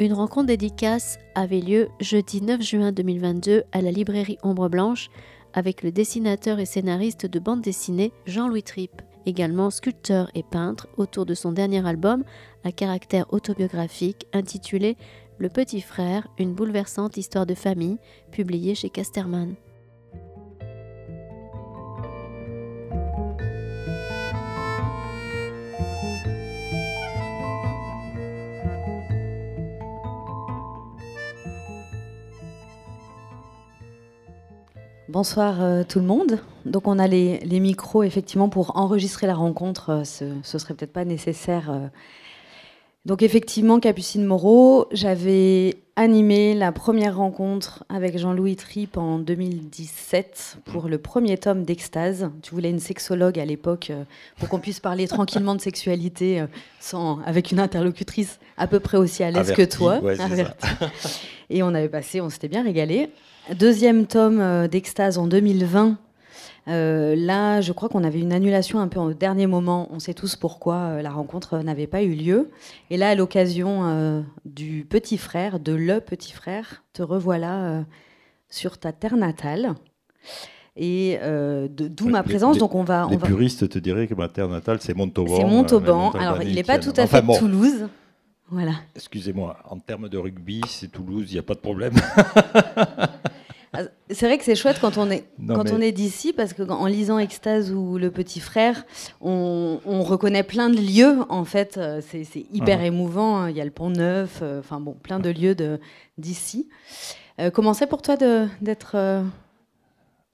[0.00, 5.10] Une rencontre dédicace avait lieu jeudi 9 juin 2022 à la librairie Ombre Blanche
[5.52, 11.26] avec le dessinateur et scénariste de bande dessinée Jean-Louis Tripp, également sculpteur et peintre autour
[11.26, 12.24] de son dernier album
[12.64, 14.96] à caractère autobiographique intitulé
[15.36, 17.98] Le Petit Frère, une bouleversante histoire de famille,
[18.32, 19.54] publié chez Casterman.
[35.10, 36.38] Bonsoir euh, tout le monde.
[36.66, 39.90] Donc on a les, micros effectivement pour enregistrer la rencontre.
[39.90, 41.68] Euh, ce, ce serait peut-être pas nécessaire.
[41.68, 41.88] Euh.
[43.06, 50.86] Donc effectivement, Capucine Moreau, j'avais animé la première rencontre avec Jean-Louis Tripp en 2017 pour
[50.86, 52.30] le premier tome d'Extase.
[52.42, 53.90] Tu voulais une sexologue à l'époque
[54.38, 56.44] pour qu'on puisse parler tranquillement de sexualité
[56.78, 60.00] sans, avec une interlocutrice à peu près aussi à l'aise que toi.
[61.50, 63.10] Et on avait passé, on s'était bien régalé.
[63.58, 65.96] Deuxième tome euh, d'Extase en 2020.
[66.68, 69.88] Euh, là, je crois qu'on avait une annulation un peu au dernier moment.
[69.90, 72.50] On sait tous pourquoi euh, la rencontre n'avait pas eu lieu.
[72.90, 77.84] Et là, à l'occasion du petit frère, de le petit frère, te revoilà
[78.48, 79.74] sur ta terre natale.
[80.76, 81.18] Et
[81.70, 82.56] d'où ma présence.
[82.56, 83.08] Les, donc on va.
[83.10, 85.36] les puristes te diraient que ma terre natale, c'est Montauban.
[85.36, 86.10] C'est Montauban.
[86.12, 87.88] Alors, il n'est pas tout à fait Toulouse.
[88.50, 88.72] Voilà.
[88.96, 91.94] Excusez-moi, en termes de rugby, c'est Toulouse, il n'y a pas de problème.
[93.72, 96.86] Ah, c'est vrai que c'est chouette quand on est, quand on est d'ici, parce qu'en
[96.86, 98.84] lisant Extase ou Le Petit Frère,
[99.20, 101.78] on, reconnaît plein de lieux, en fait.
[101.78, 102.86] Euh, c'est, hyper uh-huh.
[102.86, 103.36] émouvant.
[103.38, 103.50] Hein.
[103.50, 105.54] Il y a le Pont Neuf, euh, enfin bon, plein de lieux
[106.18, 106.68] d'ici.
[107.38, 109.22] Euh, comment c'est pour toi d'être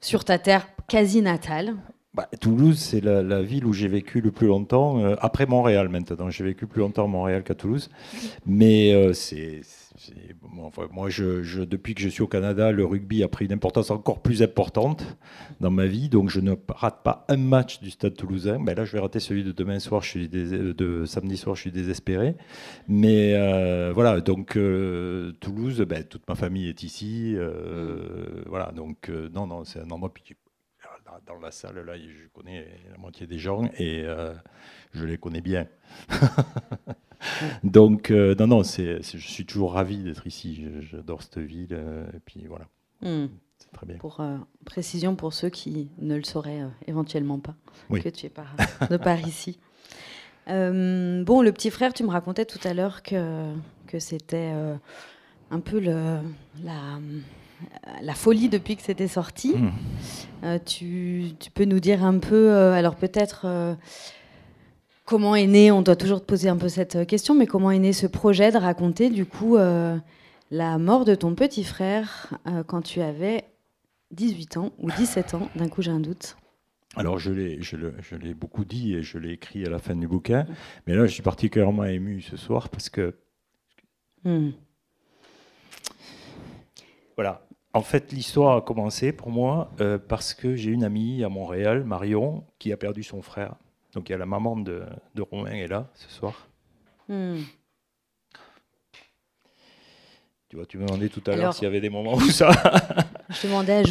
[0.01, 1.75] sur ta terre quasi natale?
[2.17, 6.31] Bah, Toulouse, c'est la, ville où j'ai vécu le plus longtemps, après Montréal maintenant.
[6.31, 7.91] J'ai vécu plus longtemps à Montréal qu'à Toulouse.
[8.47, 9.61] Mais c'est
[10.93, 14.21] moi, je, depuis que je suis au Canada, le rugby a pris une importance encore
[14.21, 15.17] plus importante
[15.61, 16.09] dans ma vie.
[16.09, 18.59] Donc, je ne rate pas un match du Stade Toulousain.
[18.61, 20.03] Ben là, je vais rater celui de demain soir.
[20.03, 21.57] Je suis de samedi soir.
[21.57, 22.37] Je suis désespéré.
[22.89, 24.21] Mais euh, voilà.
[24.21, 27.35] Donc, euh, Toulouse, ben, toute ma famille est ici.
[27.37, 28.73] Euh, voilà.
[28.73, 30.13] Donc, non, non, c'est un endroit.
[31.27, 34.05] Dans la salle, là, je connais la moitié des gens et
[34.93, 35.67] je les connais bien.
[37.65, 40.67] Donc, euh, non, non, je suis toujours ravi d'être ici.
[40.81, 41.69] J'adore cette ville.
[41.73, 42.67] Euh, et puis voilà.
[43.03, 43.27] Hmm.
[43.59, 43.97] C'est très bien.
[43.97, 47.55] Pour euh, précision pour ceux qui ne le sauraient éventuellement pas,
[47.91, 48.55] que tu es par,
[48.91, 49.59] de par ici.
[50.47, 53.53] bon, le petit frère, tu me racontais tout à l'heure que,
[53.87, 54.53] que c'était
[55.51, 56.21] un peu le,
[56.63, 56.99] la,
[58.03, 59.55] la folie depuis que c'était sorti.
[59.55, 60.59] Hmm.
[60.65, 63.77] tu, tu, peux nous dire un peu, alors peut-être
[65.07, 67.71] Comment est né, on doit toujours te poser un peu cette euh, question, mais comment
[67.71, 69.97] est né ce projet de raconter du coup euh,
[70.51, 73.45] la mort de ton petit frère euh, quand tu avais
[74.11, 75.49] 18 ans ou 17 ans?
[75.55, 76.37] D'un coup, j'ai un doute.
[76.97, 77.77] Alors, je l'ai, je,
[78.17, 80.45] l'ai beaucoup dit et je l'ai écrit à la fin du bouquin,
[80.89, 83.15] mais là, je suis particulièrement ému ce soir parce que.
[84.25, 84.51] Hmm.
[87.15, 87.46] Voilà.
[87.77, 89.71] En fait, l'histoire a commencé pour moi
[90.09, 93.55] parce que j'ai une amie à Montréal, Marion, qui a perdu son frère
[93.97, 94.83] donc il y a la maman de,
[95.15, 96.47] de Romain est là ce soir.
[97.09, 97.39] Hmm.
[100.51, 102.51] Tu vois, tu me demandais tout à l'heure s'il y avait des moments où ça.
[103.31, 103.83] je demandais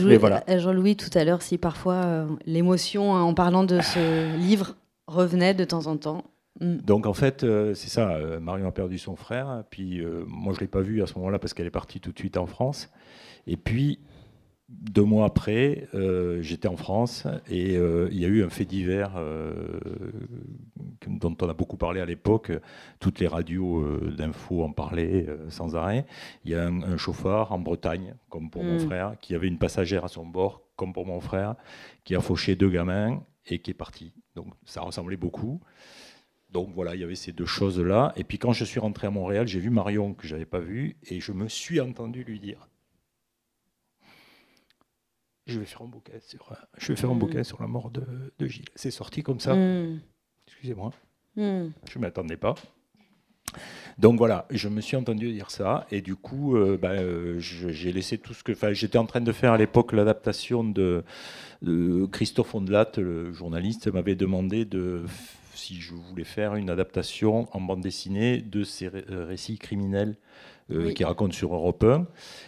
[0.48, 4.76] à, Jean-Louis tout à l'heure si parfois euh, l'émotion hein, en parlant de ce livre
[5.08, 6.24] revenait de temps en temps.
[6.60, 6.78] Hmm.
[6.78, 8.12] Donc en fait, euh, c'est ça.
[8.12, 9.64] Euh, Marion a perdu son frère.
[9.70, 12.20] Puis moi, je l'ai pas vu à ce moment-là parce qu'elle est partie tout de
[12.20, 12.90] suite en France.
[13.48, 14.00] Et puis
[14.70, 18.66] deux mois après, euh, j'étais en France et euh, il y a eu un fait
[18.66, 19.80] divers euh,
[21.06, 22.52] dont on a beaucoup parlé à l'époque.
[23.00, 26.06] Toutes les radios d'infos en parlaient sans arrêt.
[26.46, 28.80] Il y a un, chauffeur en Bretagne, comme pour mon mm.
[28.80, 31.56] frère, qui avait une passagère à son bord, comme pour mon frère,
[32.04, 34.14] qui a fauché deux gamins et qui est parti.
[34.36, 35.62] Donc ça ressemblait beaucoup.
[36.56, 38.14] Donc voilà, il y avait ces deux choses-là.
[38.16, 40.96] Et puis quand je suis rentré à Montréal, j'ai vu Marion que j'avais pas vue
[41.04, 42.70] et je me suis entendu lui dire
[45.48, 47.44] je vais faire un bouquin sur, euh, je vais faire un bouquin mm.
[47.44, 48.06] sur la mort de,
[48.40, 48.70] de Gilles.
[48.74, 49.54] C'est sorti comme ça.
[49.54, 50.00] Mm.
[50.48, 50.94] Excusez-moi.
[51.36, 51.68] Mm.
[51.90, 52.56] Je ne m'attendais pas.
[53.98, 57.92] Donc voilà, je me suis entendu dire ça et du coup, euh, ben, euh, j'ai
[57.92, 58.54] laissé tout ce que.
[58.74, 61.04] J'étais en train de faire à l'époque l'adaptation de,
[62.14, 65.04] Christophe Ondelat, le journaliste, m'avait demandé de
[65.56, 70.18] si je voulais faire une adaptation en bande dessinée de ces récits criminels
[70.72, 72.08] euh, qui raconte sur Europe 1.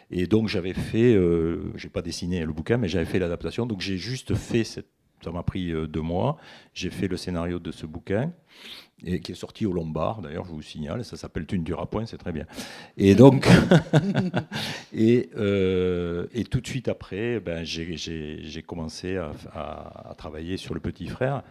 [0.10, 3.68] Et donc j'avais fait, euh, j'ai pas dessiné le bouquin, mais j'avais fait l'adaptation.
[3.68, 4.90] Donc j'ai juste fait cette
[5.24, 6.38] Ça m'a pris deux mois.
[6.74, 8.32] J'ai fait le scénario de ce bouquin
[9.06, 11.86] et qui est sorti au Lombard, d'ailleurs, je vous signale, ça s'appelle Tu ne duras
[11.86, 12.46] point, c'est très bien.
[12.98, 13.48] Et donc,
[14.94, 20.80] et, euh, et, tout de suite après, ben, j'ai commencé à, à, travailler sur le
[20.80, 21.44] petit frère.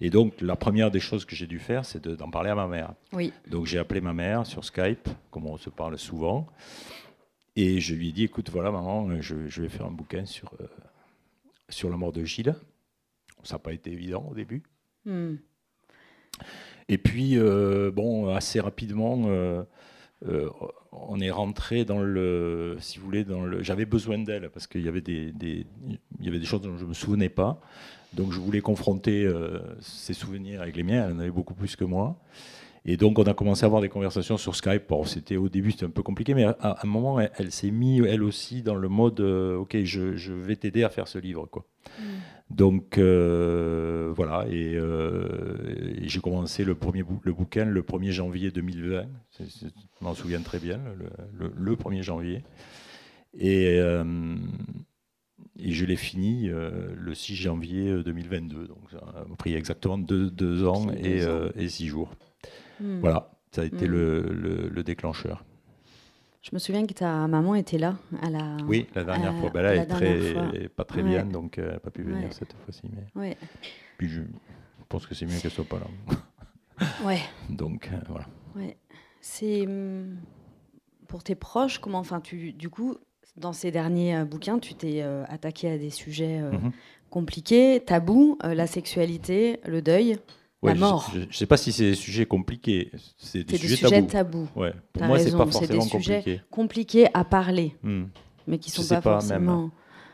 [0.00, 2.68] Et donc, la première des choses que j'ai dû faire, c'est d'en parler à ma
[2.68, 2.94] mère.
[3.12, 3.32] Oui.
[3.50, 6.46] Donc, j'ai appelé ma mère sur Skype, comme on se parle souvent,
[7.56, 10.52] et je lui ai dit, écoute, voilà, maman, je, je vais faire un bouquin sur,
[10.60, 10.66] euh,
[11.68, 12.54] sur la mort de Gilles.
[13.42, 14.62] Ça n'a pas été évident au début.
[15.04, 15.36] Hmm.
[16.88, 19.62] Et puis, euh, bon, assez rapidement, euh,
[20.28, 20.48] euh,
[20.92, 23.62] on est rentré dans le, si vous voulez, dans le.
[23.62, 25.66] J'avais besoin d'elle parce qu'il y avait des, il
[26.20, 27.60] y avait des choses dont je me souvenais pas.
[28.12, 29.26] Donc, je voulais confronter
[29.80, 31.06] ses souvenirs avec les miens.
[31.06, 32.20] Elle en avait beaucoup plus que moi.
[32.84, 34.88] Et donc, on a commencé à avoir des conversations sur Skype.
[34.88, 38.04] Bon, c'était au début, c'était un peu compliqué, mais à, un moment, elle, s'est mise,
[38.08, 41.64] elle aussi, dans le mode, OK, je, vais t'aider à faire ce livre, quoi.
[41.98, 42.02] Mm.
[42.54, 45.56] Donc euh, voilà, euh,
[45.96, 49.06] et, j'ai commencé le premier le bouquin le 1er janvier 2020.
[49.38, 49.44] je
[50.02, 50.78] m'en souviens très bien,
[51.38, 52.42] le, 1er janvier.
[53.34, 54.36] Et, euh,
[55.58, 58.66] et je l'ai fini le 6 janvier 2022.
[58.66, 62.10] Donc ça a pris exactement deux, ans, et, six jours.
[62.80, 63.00] Hmm.
[63.00, 63.92] Voilà, ça a été hmm.
[63.92, 65.44] le déclencheur.
[66.42, 68.56] Je me souviens que ta maman était là à la.
[68.66, 69.50] Oui, la dernière fois.
[69.50, 72.52] Bah là, elle est très, pas très bien, donc elle n'a pas pu venir cette
[72.64, 72.82] fois-ci.
[73.14, 73.36] Mais...
[73.96, 74.22] Puis je
[74.88, 76.86] pense que c'est mieux qu'elle soit pas là.
[77.04, 77.20] ouais.
[77.48, 78.26] Donc euh, voilà.
[78.56, 78.76] Ouais.
[79.20, 80.16] C'est hum,
[81.06, 81.78] pour tes proches.
[81.78, 82.96] Comment, enfin, tu, du coup,
[83.36, 86.72] dans ces derniers euh, bouquins, tu t'es euh, attaqué à des sujets mhm.
[87.08, 90.18] compliqués, tabous, la sexualité, le deuil
[90.62, 91.10] la mort.
[91.14, 92.90] Je ne sais pas si c'est des sujets compliqués.
[93.16, 94.48] C'est des, sujets, tabous.
[94.54, 94.72] Ouais.
[94.92, 96.40] Pour moi, c'est pas forcément compliqué.
[96.50, 98.04] compliqués à parler, hmm.
[98.46, 99.70] mais qui sont pas, pas, forcément.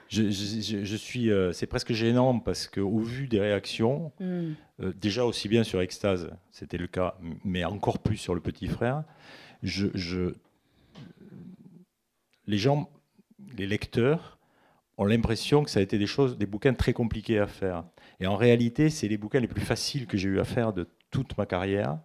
[0.08, 4.52] Je, je, suis, euh, c'est presque gênant parce qu'au vu des réactions, hmm.
[4.80, 8.68] euh, déjà aussi bien sur Extase, c'était le cas, mais encore plus sur le petit
[8.68, 9.04] frère,
[9.62, 10.32] je,
[12.46, 12.90] les gens,
[13.58, 14.37] les lecteurs,
[14.98, 17.84] ont l'impression que ça a été des choses, des bouquins très compliqués à faire.
[18.20, 20.88] Et en réalité, c'est les bouquins les plus faciles que j'ai eu à faire de
[21.10, 21.98] toute ma carrière.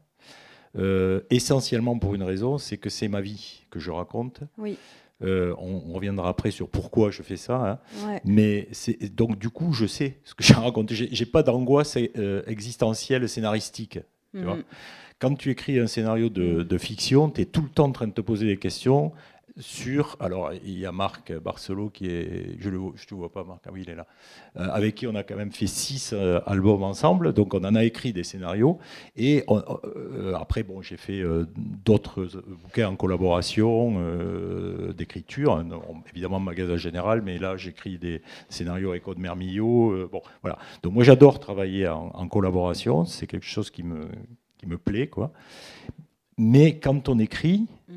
[0.78, 4.42] Euh, essentiellement pour une raison, c'est que c'est ma vie que je raconte.
[4.58, 4.78] Oui.
[5.24, 7.80] Euh, on, reviendra après sur pourquoi je fais ça.
[8.06, 8.20] Hein.
[8.26, 8.68] Mais
[9.12, 10.96] donc du coup, je sais ce que j'ai raconté.
[10.96, 14.00] J'ai pas d'angoisse euh, existentielle scénaristique.
[14.36, 14.64] Tu vois mm.
[15.20, 18.08] Quand tu écris un scénario de, de fiction, tu es tout le temps en train
[18.08, 19.14] de te poser des questions
[19.58, 20.18] sur.
[20.20, 22.56] Alors, il y a Marc Barcelo qui est.
[22.60, 23.62] Je ne te vois pas, Marc.
[23.68, 24.08] Ah oui, il est là.
[24.58, 27.34] Euh, avec qui on a quand même fait six euh, albums ensemble.
[27.34, 28.80] Donc, on en a écrit des scénarios.
[29.16, 31.24] Et euh, après, bon, j'ai fait
[31.56, 32.30] d'autres
[32.64, 34.02] bouquins en collaboration,
[34.96, 35.64] d'écriture.
[36.12, 40.08] Évidemment, Magasin Général, mais là, j'écris des scénarios avec Aude Mermillot.
[40.12, 40.58] bon, voilà.
[40.82, 43.06] Donc, moi, j'adore travailler en, en collaboration.
[43.06, 44.08] C'est quelque chose qui me,
[44.58, 45.32] qui me plaît, quoi.
[46.38, 47.94] Mais quand on écrit mm.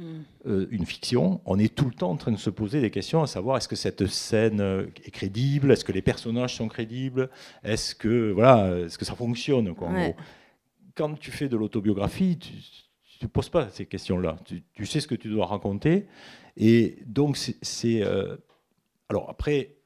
[0.46, 3.22] euh, une fiction, on est tout le temps en train de se poser des questions
[3.22, 7.30] à savoir est-ce que cette scène euh, est crédible, est-ce que les personnages sont crédibles,
[7.64, 9.90] est-ce que voilà, est-ce que ça fonctionne quoi,
[10.94, 14.36] Quand tu fais de l'autobiographie, tu ne poses pas ces questions-là.
[14.44, 16.06] Tu, sais ce que tu dois raconter,
[16.56, 18.36] et donc c'est euh,
[19.08, 19.76] alors après,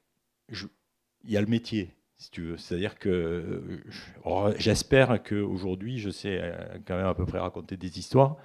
[0.48, 2.56] il y a le métier si tu veux.
[2.58, 3.80] C'est-à-dire que
[4.24, 6.52] oh, j'espère qu'aujourd'hui, je sais euh,
[6.86, 8.36] quand même à peu près raconter des histoires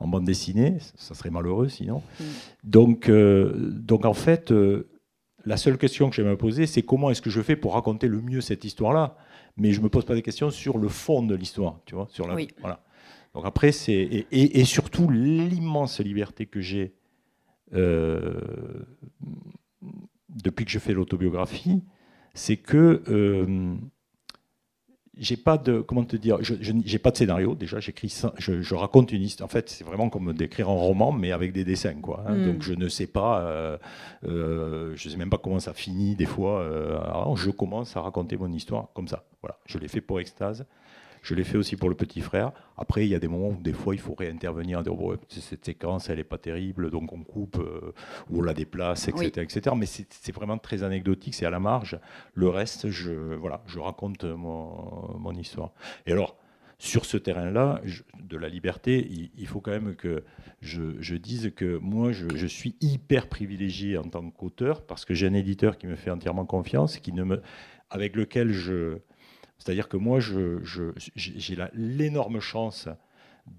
[0.00, 0.78] en bande dessinée.
[0.96, 2.02] Ça serait malheureux sinon.
[2.18, 2.24] Mm.
[2.64, 4.88] Donc, euh, donc en fait, euh,
[5.44, 8.08] la seule question que vais me poser, c'est comment est-ce que je fais pour raconter
[8.08, 9.16] le mieux cette histoire-là?
[9.58, 12.06] Mais je ne me pose pas des questions sur le fond de l'histoire, tu vois,
[12.10, 12.82] sur la, voilà.
[13.34, 16.94] Donc après, c'est et, et, surtout l'immense liberté que j'ai
[20.30, 21.82] depuis que je fais l'autobiographie
[22.34, 23.74] c'est que euh,
[25.16, 27.80] j'ai pas de comment te dire, je, j'ai pas de scénario déjà.
[27.80, 29.46] J'écris, je, je, raconte une histoire.
[29.46, 32.24] En fait, c'est vraiment comme d'écrire un roman, mais avec des dessins, quoi.
[32.26, 32.36] Hein.
[32.36, 32.46] Hmm.
[32.46, 33.78] Donc je ne sais pas, euh,
[34.26, 36.64] euh, je sais même pas comment ça finit des fois.
[37.04, 39.24] alors je commence à raconter mon histoire comme ça.
[39.42, 40.66] Voilà, je l'ai fait pour extase.
[41.28, 42.52] Je l'ai fait aussi pour le petit frère.
[42.78, 44.94] Après, il y a des moments où des fois il faut réintervenir, dire
[45.28, 47.92] cette séquence elle n'est pas terrible, donc on coupe euh,
[48.30, 49.42] ou on la déplace, etc.
[49.42, 49.76] etc.
[49.76, 51.98] Mais c'est vraiment très anecdotique, c'est à la marge.
[52.32, 55.72] Le reste, je, voilà, je raconte mon, mon histoire.
[56.06, 56.38] Et alors,
[56.78, 57.82] sur ce terrain-là,
[58.18, 59.06] de la liberté,
[59.36, 60.24] il, faut quand même que
[60.62, 65.26] je, dise que moi, je, je, suis hyper privilégié en tant qu'auteur parce que j'ai
[65.26, 67.42] un éditeur qui me fait entièrement confiance, qui ne me,
[67.90, 68.98] avec lequel je,
[69.58, 72.88] c'est-à-dire que moi, j'ai l'énorme chance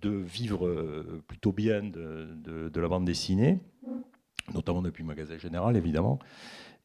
[0.02, 3.60] de vivre euh, plutôt bien de, la bande dessinée,
[4.54, 6.20] notamment depuis Magasin Général, évidemment.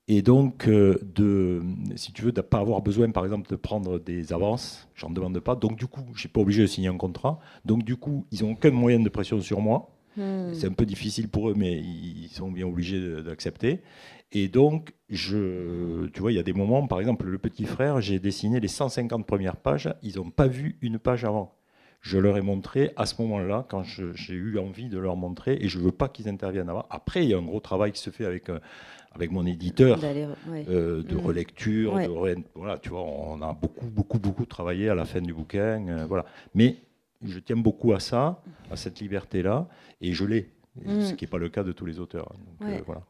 [0.06, 1.62] Et donc, euh, de,
[1.96, 5.08] si tu veux, de ne pas avoir besoin, par exemple, de prendre des avances, j'en
[5.08, 5.54] demande pas.
[5.54, 7.38] Donc, du coup, je suis pas obligé de signer un contrat.
[7.64, 9.90] Donc, du coup, ils n'ont aucun moyen de pression sur moi.
[10.16, 10.52] Hmm.
[10.52, 13.80] C'est un peu difficile pour eux, mais ils sont bien obligés d'accepter.
[14.34, 18.00] Et donc, je, tu vois, il y a des moments, par exemple, le petit frère,
[18.00, 21.54] j'ai dessiné les 150 premières pages, ils n'ont pas vu une page avant.
[22.00, 25.68] Je leur ai montré à ce moment-là, quand j'ai eu envie de leur montrer, et
[25.68, 26.84] je ne veux pas qu'ils interviennent avant.
[26.90, 28.58] Après, il y a un gros travail qui se fait avec, euh,
[29.12, 31.18] avec mon éditeur, euh, de mmh.
[31.18, 35.32] relecture, de, voilà, tu vois, on a beaucoup, beaucoup, beaucoup travaillé à la fin du
[35.32, 36.26] bouquin, euh, voilà.
[36.54, 36.76] Mais
[37.24, 39.68] je tiens beaucoup à ça, à cette liberté-là,
[40.00, 40.50] et je l'ai,
[40.84, 41.00] mmh.
[41.02, 42.34] ce qui n'est pas le cas de tous les auteurs.
[42.60, 43.02] Donc, voilà.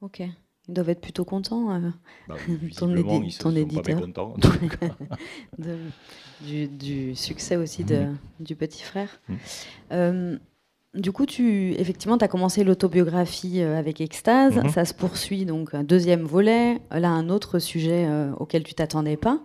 [0.00, 0.22] Ok.
[0.68, 1.72] Ils doivent être plutôt contents.
[1.74, 1.90] Euh,
[2.28, 2.36] bah,
[2.76, 4.00] ton, ils ton éditeur.
[4.12, 4.28] Pas
[6.40, 8.18] du, du, succès aussi de, mmh.
[8.40, 9.20] du petit frère.
[9.28, 9.34] Mmh.
[9.92, 10.38] Euh,
[10.94, 14.56] du coup, tu, effectivement, tu as commencé l'autobiographie euh, avec Extase.
[14.56, 14.68] Mmh.
[14.70, 16.80] Ça se poursuit, donc un deuxième volet.
[16.90, 19.40] Là, un autre sujet auquel tu t'attendais pas.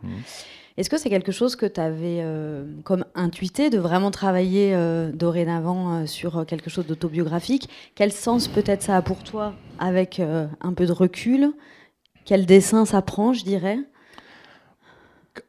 [0.78, 5.12] Est-ce que c'est quelque chose que tu avais euh, comme intuité de vraiment travailler euh,
[5.14, 7.70] dorénavant euh, sur quelque chose d'autobiographique?
[7.96, 11.54] Quel sens peut-être ça a pour toi avec un peu de recul?
[12.26, 13.80] Quel dessin ça prend, je dirais?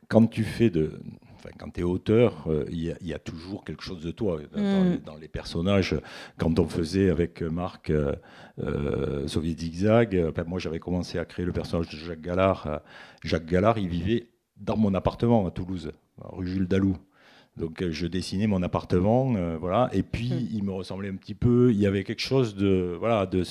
[0.09, 1.01] Quand tu fais de,
[1.59, 4.39] quand tu es auteur, il y, a toujours quelque chose de toi
[5.05, 5.97] dans, les, personnages.
[6.39, 7.91] Quand on faisait avec Marc
[9.27, 12.83] Soviet Zigzag, moi j'avais commencé à créer le personnage de Jacques Gallard.
[13.25, 16.97] Jacques Gallard, il vivait dans mon appartement à Toulouse, rue Jules Dalou.
[17.57, 19.89] Donc euh, je dessinais mon appartement, euh, voilà.
[19.93, 20.49] Et puis hmm.
[20.53, 21.71] il me ressemblait un petit peu.
[21.73, 23.45] Il y avait quelque chose de, voilà, de,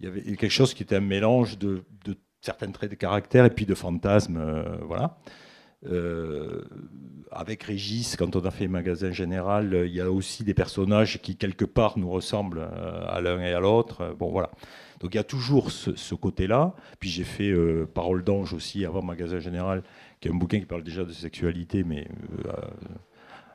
[0.00, 3.44] il y avait quelque chose qui était un mélange de, de certains traits de caractère
[3.44, 5.18] et puis de fantasmes, euh, voilà.
[7.32, 11.36] avec Régis, quand on a fait Magasin Général, il y a aussi des personnages qui
[11.36, 12.68] quelque part nous ressemblent
[13.08, 14.14] à l'un et à l'autre.
[14.18, 14.50] Bon voilà.
[15.00, 16.74] Donc il y a toujours ce, côté-là.
[16.98, 17.52] Puis j'ai fait
[17.94, 19.82] Parole d'ange aussi avant Magasin Général,
[20.20, 22.08] qui est un bouquin qui parle déjà de sexualité, mais
[22.46, 22.52] euh,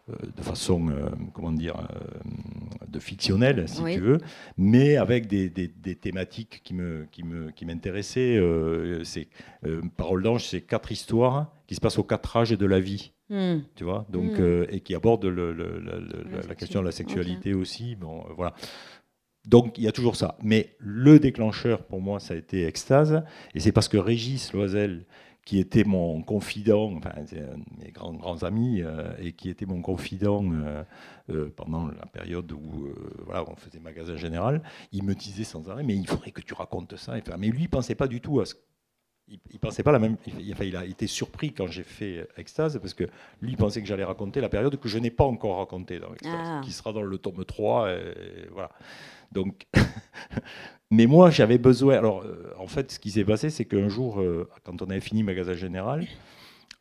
[0.10, 1.76] euh, de façon, euh, comment dire,
[2.88, 4.20] de fictionnelle, si tu veux,
[4.58, 5.50] mais avec des,
[5.96, 8.40] thématiques qui me, qui me, qui m'intéressaient.
[9.04, 9.28] c'est
[9.98, 13.12] Parole d'ange, c'est quatre histoires qui se passent aux quatre âges de la vie.
[13.30, 13.62] Hmm.
[13.76, 14.66] Tu vois, donc hmm.
[14.70, 17.96] et qui abordent la, question de la sexualité aussi.
[17.96, 18.54] Bon, voilà.
[19.46, 20.38] Donc il y a toujours ça.
[20.42, 23.24] Mais le déclencheur pour moi, ça a été Extase.
[23.56, 25.06] Et c'est parce que Régis Loisel,
[25.46, 27.14] qui était mon confident, enfin,
[27.78, 30.84] mes grands, grands amis, euh, et qui était mon confident euh,
[31.30, 32.88] euh, pendant la période où
[33.26, 36.54] voilà, on faisait magasin général, il me disait sans arrêt, mais il faudrait que tu
[36.54, 37.16] racontes ça.
[37.38, 38.56] mais lui, il pensait pas du tout à ce
[39.30, 40.18] il, pensait pas la même.
[40.28, 43.06] Il, il a été surpris quand j'ai fait Extase parce que
[43.42, 46.14] lui il pensait que j'allais raconter la période que je n'ai pas encore racontée dans
[46.14, 46.62] Extase, ah.
[46.62, 47.90] qui sera dans le tome 3.
[47.92, 48.70] Et, voilà.
[49.32, 49.66] Donc,
[50.94, 51.98] mais moi, j'avais besoin.
[51.98, 55.00] Alors, euh, en fait, ce qui s'est passé, c'est qu'un jour, euh, quand on avait
[55.00, 56.06] fini Magasin Général,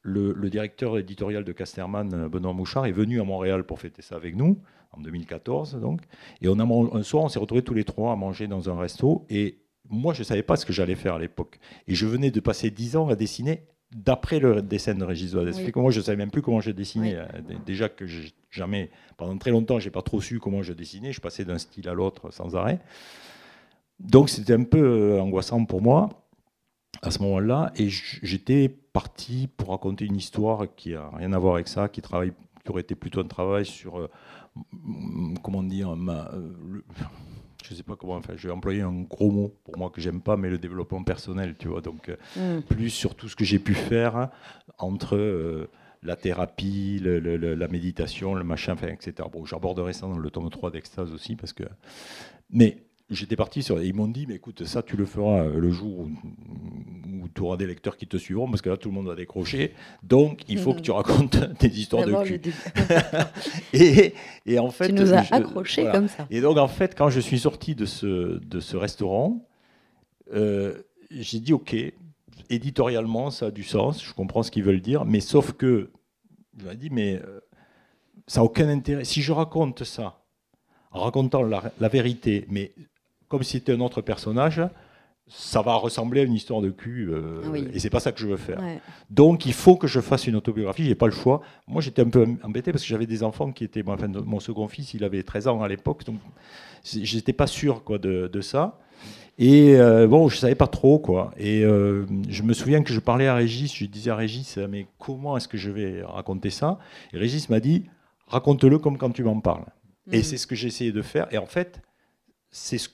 [0.03, 4.17] le, directeur éditorial de Casterman, euh, Benoît Mouchard, est venu à Montréal pour fêter ça
[4.17, 4.59] avec nous,
[4.93, 6.03] en 2014, donc.
[6.43, 8.79] Et on a, un soir, on s'est retrouvés tous les trois à manger dans un
[8.79, 9.25] resto.
[9.31, 11.59] Et moi, je ne savais pas ce que j'allais faire à l'époque.
[11.89, 13.63] Et je venais de passer dix ans à dessiner
[13.97, 15.55] d'après le dessin de Régis Doides.
[15.75, 17.17] Moi, je ne savais même plus comment je dessinais.
[17.65, 18.05] Déjà que
[18.51, 21.13] jamais, pendant très longtemps, je n'ai pas trop su comment je dessinais.
[21.13, 22.79] Je passais d'un style à l'autre sans arrêt.
[24.03, 26.11] Donc c'était un peu euh, angoissant pour moi
[27.03, 27.73] à ce moment-là.
[27.77, 32.03] Et j'étais parti pour raconter une histoire qui n'a rien à voir avec ça, qui,
[32.03, 32.33] travaille,
[32.65, 34.11] qui aurait été plutôt un travail sur, euh,
[35.43, 36.83] comment dire, ma, euh,
[37.65, 40.21] je sais pas comment, enfin, je vais employer un gros mot pour moi que j'aime
[40.21, 41.81] pas, mais le développement personnel, tu vois.
[41.81, 42.63] Donc, mm.
[42.69, 44.29] plus sur tout ce que j'ai pu faire
[44.79, 45.69] entre
[46.03, 49.29] la thérapie, la méditation, le machin, enfin, etc.
[49.33, 51.65] Bon, j'aborderai ça dans le tome 3 d'Extase aussi, parce que.
[52.51, 53.83] Mais j'étais parti sur.
[53.83, 57.67] Ils m'ont dit, mais écoute, ça, tu le feras le jour où, tu auras des
[57.67, 59.73] lecteurs qui te suivront, parce que là, tout le monde va décrocher.
[60.03, 62.41] Donc, il faut que tu racontes des histoires de cul.
[63.73, 64.15] et,
[64.45, 64.89] et, en fait.
[64.89, 66.27] Tu nous as accrochés comme ça.
[66.31, 69.47] Et donc, en fait, quand je suis sorti de ce, de ce restaurant,
[70.33, 71.75] euh, j'ai dit, OK,
[72.51, 75.91] éditorialement, ça a du sens, je comprends ce qu'ils veulent dire, mais sauf que,
[76.59, 77.41] je ai dit, mais euh,
[78.27, 79.05] ça n'a aucun intérêt.
[79.05, 80.23] Si je raconte ça,
[80.91, 82.73] en racontant la, la vérité, mais
[83.33, 84.61] comme si c'était un autre personnage,
[85.27, 87.67] ça va ressembler à une histoire de cul, euh, oui.
[87.73, 88.61] et c'est pas ça que je veux faire.
[89.09, 91.41] Donc il faut que je fasse une autobiographie, j'ai pas le choix.
[91.67, 94.69] Moi j'étais un peu embêté parce que j'avais des enfants qui étaient, enfin, mon second
[94.69, 96.17] fils il avait 13 ans à l'époque, donc
[96.85, 98.79] j'étais pas sûr quoi de, de ça.
[99.39, 101.33] Et euh, bon, je savais pas trop quoi.
[101.39, 104.89] Et euh, je me souviens que je parlais à Régis, je disais à Régis, mais
[104.99, 106.79] comment est-ce que je vais raconter ça?
[107.15, 107.85] Et Régis m'a dit,
[108.27, 109.65] raconte-le comme quand tu m'en parles.
[110.11, 110.23] Et mm.
[110.23, 111.33] c'est ce que j'ai essayé de faire.
[111.33, 111.81] Et en fait,
[112.51, 112.91] c'est ce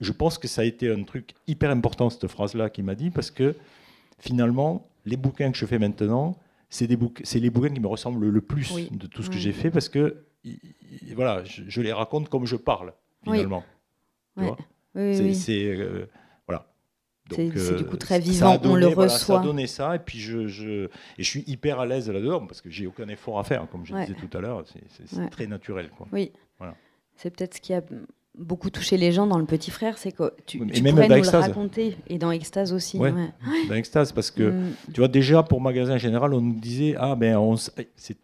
[0.00, 3.10] je pense que ça a été un truc hyper important, cette phrase-là qu'il m'a dit,
[3.10, 3.54] parce que
[4.18, 6.36] finalement, les bouquins que je fais maintenant,
[6.68, 9.88] c'est les bouquins qui me ressemblent le plus de tout ce que j'ai fait, parce
[9.88, 10.24] que
[11.14, 12.92] voilà, je, les raconte comme je parle,
[13.24, 13.64] finalement.
[14.36, 15.34] Oui.
[15.34, 16.06] c'est euh,
[16.46, 16.66] voilà.
[17.30, 19.36] C'est du euh, coup très vivant, on le reçoit.
[19.36, 22.46] Ça a donné ça, et puis je, je, et je suis hyper à l'aise là-dedans,
[22.46, 25.46] parce que j'ai aucun effort à faire, comme je disais tout à l'heure, c'est très
[25.46, 25.90] naturel.
[25.90, 26.08] Quoi.
[26.12, 26.32] Oui.
[26.58, 26.74] Voilà.
[27.16, 27.82] C'est peut-être ce qui a
[28.38, 31.22] beaucoup touché les gens dans Le Petit Frère, c'est que tu, tu même pourrais nous
[31.24, 31.96] le raconter.
[32.06, 32.98] Et dans Extase aussi.
[32.98, 33.12] Ouais,
[33.68, 34.74] Dans Extase, parce que, mm.
[34.94, 37.38] tu vois, déjà, pour Magasin Général, on nous disait, ah ben,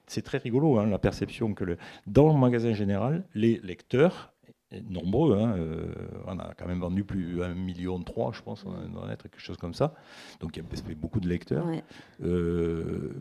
[0.06, 1.76] c'est très rigolo, hein, la perception que le...
[2.06, 4.34] dans le Magasin Général, les lecteurs,
[4.90, 5.86] nombreux, hein, euh,
[6.26, 9.40] on a quand même vendu plus d'un million trois, je pense, on doit être quelque
[9.40, 9.94] chose comme ça.
[10.40, 11.66] Donc il y a beaucoup de lecteurs,
[12.22, 13.12] euh,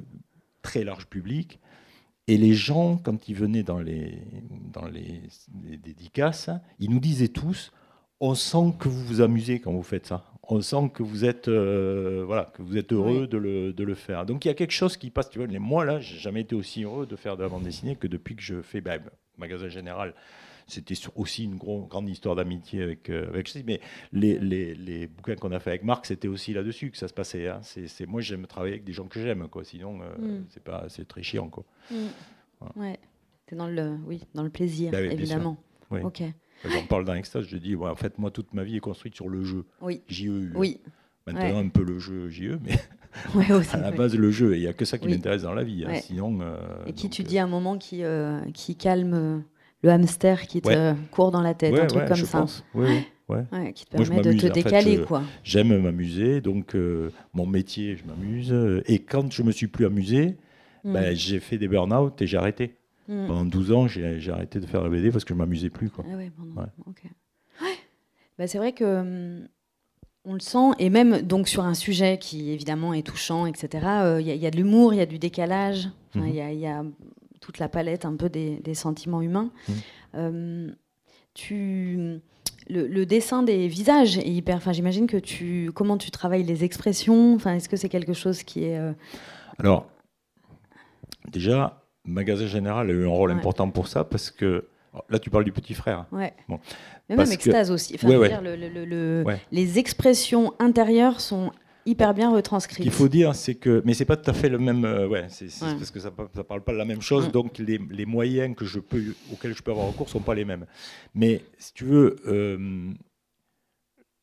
[0.61, 1.59] très large public.
[2.27, 4.19] Et les gens, quand ils venaient dans les,
[4.71, 5.21] dans les,
[5.77, 6.49] dédicaces,
[6.79, 7.71] ils nous disaient tous
[8.25, 10.23] on sent que vous vous amusez quand vous faites ça.
[10.43, 13.95] On sent que vous êtes, euh, voilà, que vous êtes heureux de, le, de, le,
[13.95, 14.25] faire.
[14.25, 15.29] Donc il y a quelque chose qui passe.
[15.29, 17.97] Tu vois, moi, là, j'ai jamais été aussi heureux de faire de la bande dessinée
[17.97, 19.01] que depuis que je fais ben,
[19.37, 20.13] magasin général
[20.67, 23.79] c'était aussi une grande histoire d'amitié avec, euh, avec Mais
[24.11, 27.13] les, les, les bouquins qu'on a fait avec Marc, c'était aussi là-dessus que ça se
[27.13, 27.47] passait.
[27.47, 27.59] Hein.
[27.61, 29.63] C'est, moi, j'aime travailler avec des gens que j'aime, quoi.
[29.63, 30.45] Sinon, euh, mm.
[30.49, 31.63] c'est pas, c'est très chiant, quoi.
[31.91, 31.95] Mm.
[32.75, 32.99] Ouais.
[33.47, 35.57] C'est dans le, oui, dans le plaisir, bah évidemment.
[35.91, 35.99] Oui.
[36.01, 36.23] Ok.
[36.65, 39.27] J'en parle dans Extase, je dis, en fait, moi, toute ma vie est construite sur
[39.27, 39.65] le jeu.
[39.81, 40.01] Oui.
[40.07, 40.51] JEU.
[40.55, 40.79] Oui.
[41.27, 42.73] Maintenant, un peu le jeu JE, mais
[43.73, 44.55] à la base, le jeu.
[44.55, 45.85] Il n'y a que ça qui m'intéresse dans la vie.
[45.85, 45.95] Hein.
[45.95, 48.03] Sinon, euh, et qui, tu dis, un moment qui,
[48.53, 49.43] qui calme
[49.83, 52.45] le hamster qui te court dans la tête, un truc comme ça.
[52.73, 53.03] Oui,
[53.73, 55.01] qui te permet de te décaler.
[55.01, 55.23] quoi.
[55.43, 58.53] J'aime m'amuser, donc euh, mon métier, je m'amuse.
[58.87, 60.37] Et quand je me suis plus amusé,
[60.83, 60.93] hmm.
[60.93, 62.77] ben, j'ai fait des burn-out et j'ai arrêté.
[63.07, 63.27] Hmm.
[63.27, 65.89] Pendant 12 ans, j'ai arrêté de faire la BD parce que je m'amusais plus.
[65.89, 66.05] Quoi.
[66.07, 66.67] Ah
[68.37, 69.47] bah, c'est vrai que hum,
[70.25, 73.85] on le sent, et même donc sur un sujet qui évidemment est touchant, etc.
[73.85, 76.27] Euh, il y, a de l'humour, il y a du décalage, mhm.
[76.27, 76.83] il y, a
[77.43, 79.51] toute la palette un peu des, sentiments humains.
[79.67, 79.73] Mmh.
[80.15, 80.71] Euh,
[81.33, 82.21] tu,
[82.69, 84.55] le, dessin des visages est hyper.
[84.55, 85.71] Enfin, j'imagine que tu.
[85.75, 88.79] Comment tu travailles les expressions Enfin, est-ce que c'est quelque chose qui est.
[88.79, 88.93] Euh,
[89.59, 89.87] Alors,
[91.29, 94.65] déjà, Magasin Général a eu un rôle important pour ça parce que.
[95.09, 96.05] Là, tu parles du petit frère.
[96.11, 96.33] Ouais.
[96.47, 96.59] Bon.
[97.09, 97.95] Mais même extase aussi.
[97.95, 101.51] Enfin, le, les expressions intérieures sont
[101.85, 102.75] hyper bien retranscrit.
[102.75, 105.07] Ce qu'il faut dire, c'est que, mais c'est pas tout à fait le même, euh,
[105.07, 107.31] ouais, c'est parce que ça, ça parle pas de la même chose, mm.
[107.31, 110.45] donc les, les, moyens que je peux, auxquels je peux avoir recours sont pas les
[110.45, 110.65] mêmes.
[111.13, 112.93] Mais si tu veux, euh,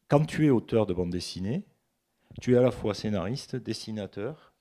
[0.09, 1.65] quand tu es auteur de bande dessinée,
[2.41, 4.55] tu es à la fois scénariste, dessinateur,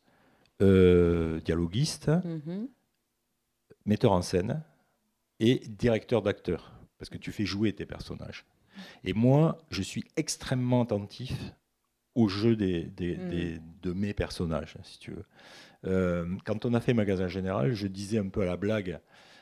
[0.61, 2.67] euh, dialoguiste, mm-hmm.
[3.85, 4.63] metteur en scène
[5.39, 8.45] et directeur d'acteur, parce que tu fais jouer tes personnages.
[9.03, 11.33] Et moi, je suis extrêmement attentif
[12.19, 13.59] au jeu des, hmm.
[13.81, 15.25] de mes personnages, si tu veux.
[15.87, 18.99] Euh, quand on a fait Magasin Général, je disais un peu à la blague,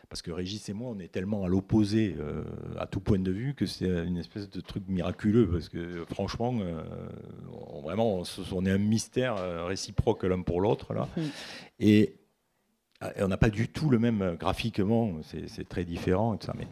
[0.09, 2.43] parce que Régis et moi, on est tellement à l'opposé euh,
[2.79, 6.55] à tout point de vue que c'est une espèce de truc miraculeux, parce que franchement,
[6.61, 6.83] euh,
[7.83, 10.93] vraiment, on est un mystère réciproque l'un pour l'autre.
[10.93, 11.07] là.
[11.17, 11.27] Hmm.
[11.79, 12.15] Et,
[13.19, 16.55] on n'a pas du tout le même graphiquement, c'est très différent et tout ça.
[16.57, 16.67] Mais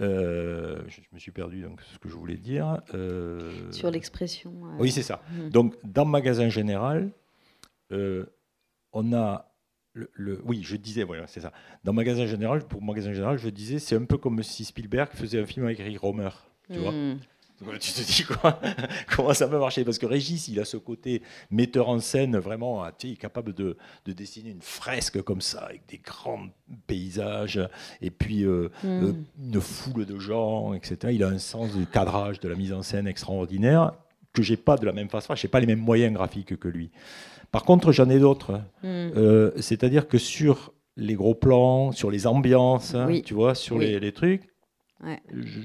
[0.00, 2.80] euh, je, me suis perdu donc ce que je voulais dire.
[2.94, 4.52] Euh, Sur l'expression.
[4.64, 5.22] Euh, oui, c'est ça.
[5.30, 5.48] Hmm.
[5.50, 7.10] Donc, dans magasin général,
[7.90, 9.46] on a.
[9.92, 11.52] Le, oui, je disais, voilà, c'est ça.
[11.82, 15.40] Dans magasin général, pour magasin général, je disais, c'est un peu comme si Spielberg faisait
[15.40, 16.30] un film avec Rick Romer.
[16.72, 17.18] Tu vois hmm
[17.80, 18.60] tu te dis quoi
[19.16, 19.84] Comment ça peut marcher?
[19.84, 23.52] Parce que Régis, il a ce côté metteur en scène vraiment, ah, il est capable
[23.54, 26.46] de, dessiner une fresque comme ça, avec des grands
[26.86, 27.60] paysages,
[28.00, 29.04] et puis euh, hmm.
[29.04, 31.12] euh, une foule de gens, etc.
[31.12, 33.92] Il a un sens du cadrage, de la mise en scène extraordinaire
[34.32, 35.34] que j'ai pas de la même façon.
[35.34, 36.90] Je n'ai pas les mêmes moyens graphiques que lui.
[37.50, 38.60] Par contre, j'en ai d'autres.
[38.82, 39.10] Hmm.
[39.16, 42.94] Euh, c'est-à-dire que sur les gros plans, sur les ambiances,
[43.24, 44.42] tu vois, sur les, trucs,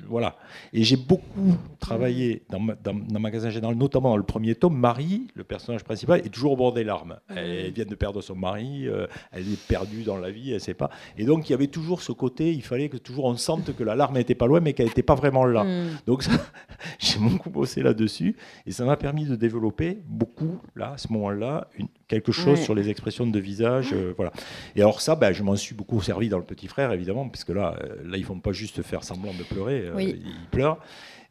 [0.08, 0.36] voilà.
[0.72, 4.78] Et j'ai beaucoup travaillé dans, dans, Magasin Général, notamment dans le premier tome.
[4.78, 7.20] Marie, le personnage principal, est toujours au bord des larmes.
[7.30, 10.60] Elle, vient de perdre son mari, euh, elle est perdue dans la vie, elle ne
[10.60, 10.90] sait pas.
[11.18, 13.84] Et donc, il y avait toujours ce côté, il fallait que toujours on sente que
[13.84, 15.64] la larme n'était pas loin, mais qu'elle n'était pas vraiment là.
[15.64, 15.90] Mm.
[16.06, 16.26] Donc,
[17.00, 18.36] j'ai beaucoup bossé là-dessus.
[18.66, 21.68] Et ça m'a permis de développer beaucoup, là, à ce moment-là,
[22.08, 23.94] quelque chose sur les expressions de visage.
[23.94, 24.32] Euh, voilà.
[24.76, 27.50] Et alors, ça, ben, je m'en suis beaucoup servi dans Le Petit Frère, évidemment, puisque
[27.50, 30.80] là, euh, là ils ne font pas juste faire semblant de pleurer, euh, il pleure.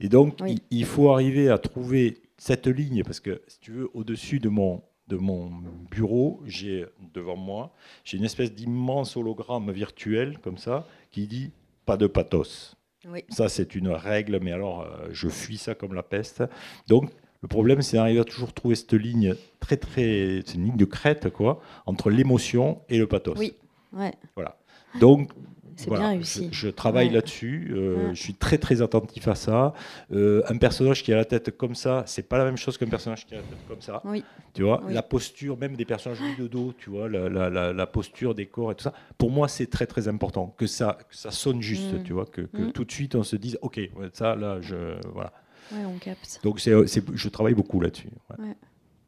[0.01, 4.41] Et donc, il, faut arriver à trouver cette ligne, parce que si tu veux, au-dessus
[4.41, 5.51] de mon, de mon
[5.91, 7.73] bureau, j'ai devant moi,
[8.05, 11.53] j'ai une espèce d'immense hologramme virtuel, comme ça, qui dit
[11.87, 12.77] pas de pathos.
[13.07, 13.25] Oui.
[13.29, 16.43] Ça, c'est une règle, mais alors, euh, je fuis ça comme la peste.
[16.89, 17.11] Donc,
[17.45, 20.41] le problème, c'est d'arriver à toujours trouver cette ligne très, très.
[20.47, 23.37] C'est une ligne de crête, quoi, entre l'émotion et le pathos.
[23.39, 23.53] Oui,
[23.93, 24.15] ouais.
[24.35, 24.57] Voilà.
[24.99, 25.31] Donc,
[25.77, 26.49] C'est voilà, bien réussi.
[26.53, 27.15] Je, je travaille Ouais.
[27.15, 27.73] là-dessus.
[27.77, 28.15] euh, Ouais.
[28.15, 29.75] Je suis très très attentif à ça.
[30.11, 32.87] Euh, un personnage qui a la tête comme ça, c'est pas la même chose qu'un
[32.87, 34.01] personnage qui a la tête comme ça.
[34.07, 34.25] Oui.
[34.55, 34.95] Tu vois, Oui.
[34.95, 38.35] la posture, même des personnages mis de dos, tu vois, la, la- la- la posture
[38.35, 38.95] des corps et tout ça.
[39.19, 42.03] Pour moi, c'est très très important que ça, que ça sonne juste, Mm.
[42.05, 42.73] tu vois, que, que Mm.
[42.73, 43.81] tout de suite on se dise, ok,
[44.15, 44.77] ça là, je
[45.13, 45.33] voilà.
[45.73, 46.41] Ouais, on capte.
[46.43, 48.09] Donc c'est, c'est- je travaille beaucoup là-dessus.
[48.39, 48.55] ouais.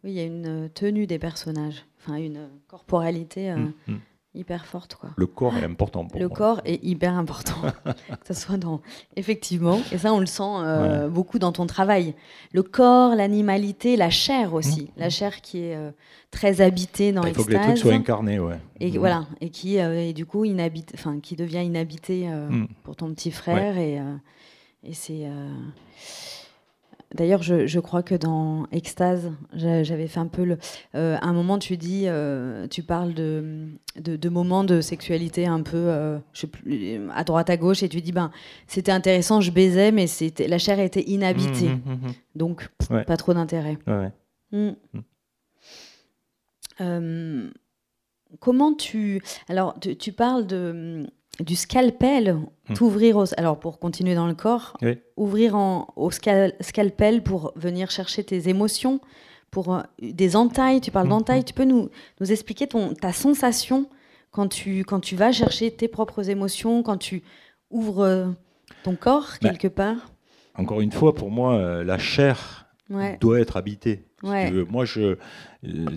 [0.05, 3.73] Oui, il y a une euh, tenue des personnages, enfin une euh, corporalité euh, Mm,
[3.89, 3.99] mm.
[4.35, 5.11] hyper forte, quoi.
[5.17, 6.37] Le corps est important pour Le moi.
[6.37, 8.83] corps est hyper important, que ce soit dans
[9.17, 12.15] effectivement, et ça on le sent euh, beaucoup dans ton travail.
[12.53, 14.89] Le corps, l'animalité, la chair aussi, Mhm.
[14.99, 15.91] la chair qui est euh,
[16.31, 18.59] très habitée dans Il faut que les trucs soient incarnés, ouais.
[18.79, 22.49] et voilà, et qui euh, et du coup inhabite, enfin qui devient inhabité euh,
[22.85, 24.15] pour ton petit frère et euh,
[24.85, 25.51] et c'est euh,
[27.15, 30.59] D'ailleurs, je, je crois que dans Extase, j'a- j'avais fait un peu le.
[30.97, 35.47] euh, à un moment, tu dis, euh, tu parles de, de, de moments de sexualité
[35.47, 36.47] un peu, euh, je
[37.15, 38.31] à droite à gauche, et tu dis, ben,
[38.67, 43.05] c'était intéressant, je baisais, mais c'était la chair était inhabitée, Mm, mm, mm, donc Ouais.
[43.05, 43.79] pas trop d'intérêt.
[43.87, 44.11] Ouais.
[48.41, 49.23] Comment tu.
[49.49, 51.07] Alors, tu, tu parles de,
[51.41, 52.37] du scalpel,
[52.69, 52.75] Mm.
[52.75, 53.25] t'ouvrir au.
[53.37, 54.99] Alors, pour continuer dans le corps, Oui.
[55.17, 59.01] ouvrir en, au scal- scalpel pour venir chercher tes émotions,
[59.53, 61.45] pour euh, des entailles, tu parles Mm, d'entailles, mm.
[61.45, 61.89] tu peux nous,
[62.21, 63.89] nous expliquer ton, ta sensation
[64.33, 67.23] quand tu, quand tu vas chercher tes propres émotions, quand tu
[67.71, 68.27] ouvres euh,
[68.83, 70.11] ton corps Ben, quelque part?
[70.57, 74.06] Encore une fois, pour moi, euh, la chair Ouais, doit être habitée.
[74.23, 74.51] Ouais.
[74.51, 74.65] veux.
[74.65, 75.17] Moi, je, euh,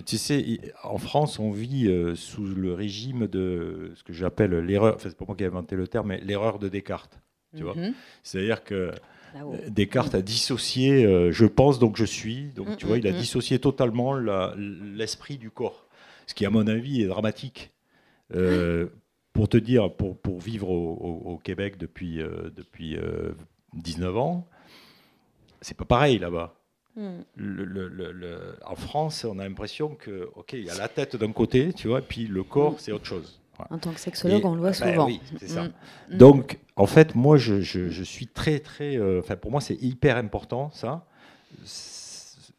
[0.04, 4.96] tu sais, en France, on vit euh, sous le régime de ce que j'appelle l'erreur.
[4.96, 7.18] Enfin, c'est pas moi qui ai inventé le terme, mais l'erreur de Descartes.
[7.56, 7.74] tu vois.
[7.74, 7.94] Mhm.
[8.22, 8.92] C'est-à-dire que
[9.36, 12.48] euh, Descartes a dissocié euh, je pense donc je suis.
[12.54, 13.16] Donc Mm, tu vois, il a mm.
[13.16, 15.86] dissocié totalement l'esprit du corps.
[16.26, 17.72] Ce qui, à mon avis, est dramatique.
[18.34, 18.86] Euh,
[19.32, 23.32] pour te dire, pour, pour vivre au, au- au Québec depuis, euh, depuis euh,
[23.74, 24.46] 19 ans,
[25.60, 26.54] c'est pas pareil là-bas.
[27.00, 27.22] Mm.
[27.36, 30.88] Le- le- le- le- en France, on a l'impression que, ok, il y a la
[30.88, 33.40] tête d'un côté, tu vois, et puis le corps, c'est autre chose.
[33.56, 33.72] Voilà.
[33.74, 35.06] En tant que sexologue, Et- on le voit ah ben souvent.
[35.06, 35.64] oui, c'est ça.
[35.64, 35.72] Mm.
[36.10, 36.16] Mm.
[36.18, 38.96] Donc, en fait, moi, je, je- je suis très, très.
[38.96, 41.06] euh, Enfin, pour moi, c'est hyper important, ça.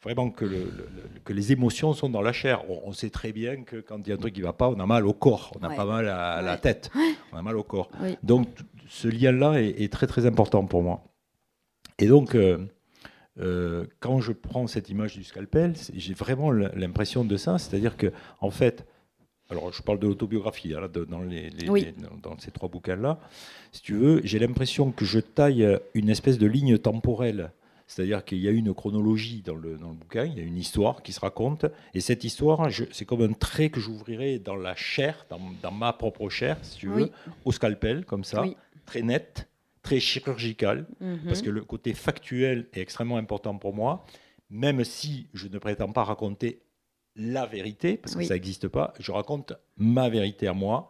[0.04, 2.63] Vraiment que, le- le- le- que les émotions sont dans la chair.
[2.69, 4.54] On, on sait très bien que quand il y a un truc qui ne va
[4.54, 5.75] pas, on a mal au corps, on a Ouais.
[5.75, 6.58] pas mal à la Ouais.
[6.58, 6.89] tête,
[7.32, 7.89] on a mal au corps.
[8.01, 8.17] Oui.
[8.23, 8.47] Donc,
[8.89, 11.04] ce lien-là est, est très, très important pour moi.
[11.99, 12.58] Et donc, euh,
[13.39, 17.57] euh, quand je prends cette image du scalpel, j'ai vraiment l'impression de ça.
[17.57, 18.85] C'est-à-dire que, en fait,
[19.49, 21.81] alors je parle de l'autobiographie, hein, dans, les, les- Oui.
[21.85, 23.19] les- dans- dans ces trois bouquins-là.
[23.71, 27.51] Si tu veux, j'ai l'impression que je taille une espèce de ligne temporelle.
[27.87, 30.57] C'est-à-dire qu'il y a une chronologie dans le, dans le bouquin, il y a une
[30.57, 34.75] histoire qui se raconte, et cette histoire, c'est comme un trait que j'ouvrirai dans la
[34.75, 37.11] chair, dans, dans ma propre chair, si tu veux, Oui.
[37.43, 38.55] au scalpel, comme ça, Oui.
[38.85, 39.49] très net,
[39.91, 41.19] très chirurgical, Mhm.
[41.25, 44.06] parce que le côté factuel est extrêmement important pour moi,
[44.49, 46.62] même si je ne prétends pas raconter
[47.15, 48.25] la vérité, parce que Oui.
[48.25, 50.89] ça n'existe pas, je raconte ma vérité à moi.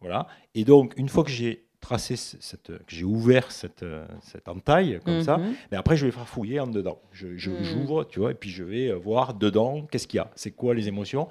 [0.00, 0.26] Voilà.
[0.54, 3.84] Et donc, une fois que j'ai tracé ce- cette, que j'ai ouvert cette,
[4.22, 5.54] cette entaille comme ça, Mhm.
[5.70, 7.00] mais après je vais faire fouiller en dedans.
[7.12, 7.62] Je, je- Mhm.
[7.62, 10.50] j'ouvre, tu vois, et puis je vais euh, voir dedans qu'est-ce qu'il y a, c'est
[10.52, 11.28] quoi les émotions.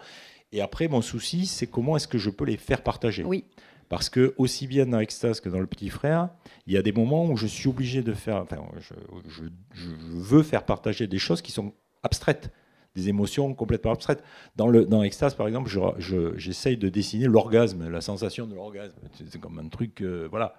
[0.51, 3.23] Et après, mon souci, c'est comment est-ce que je peux les faire partager.
[3.23, 3.45] Oui.
[3.89, 6.29] Parce que aussi bien dans Extase que dans Le Petit Frère,
[6.67, 8.93] il y a des moments où je suis obligé de faire, enfin, je,
[9.27, 11.73] je- je veux faire partager des choses qui sont
[12.03, 12.51] abstraites,
[12.95, 14.23] des émotions complètement abstraites.
[14.55, 18.53] Dans, le, dans Extase, par exemple, je- je- j'essaye de dessiner l'orgasme, la sensation de
[18.53, 18.95] l'orgasme.
[19.13, 20.53] C'est c'est comme un truc, euh, voilà.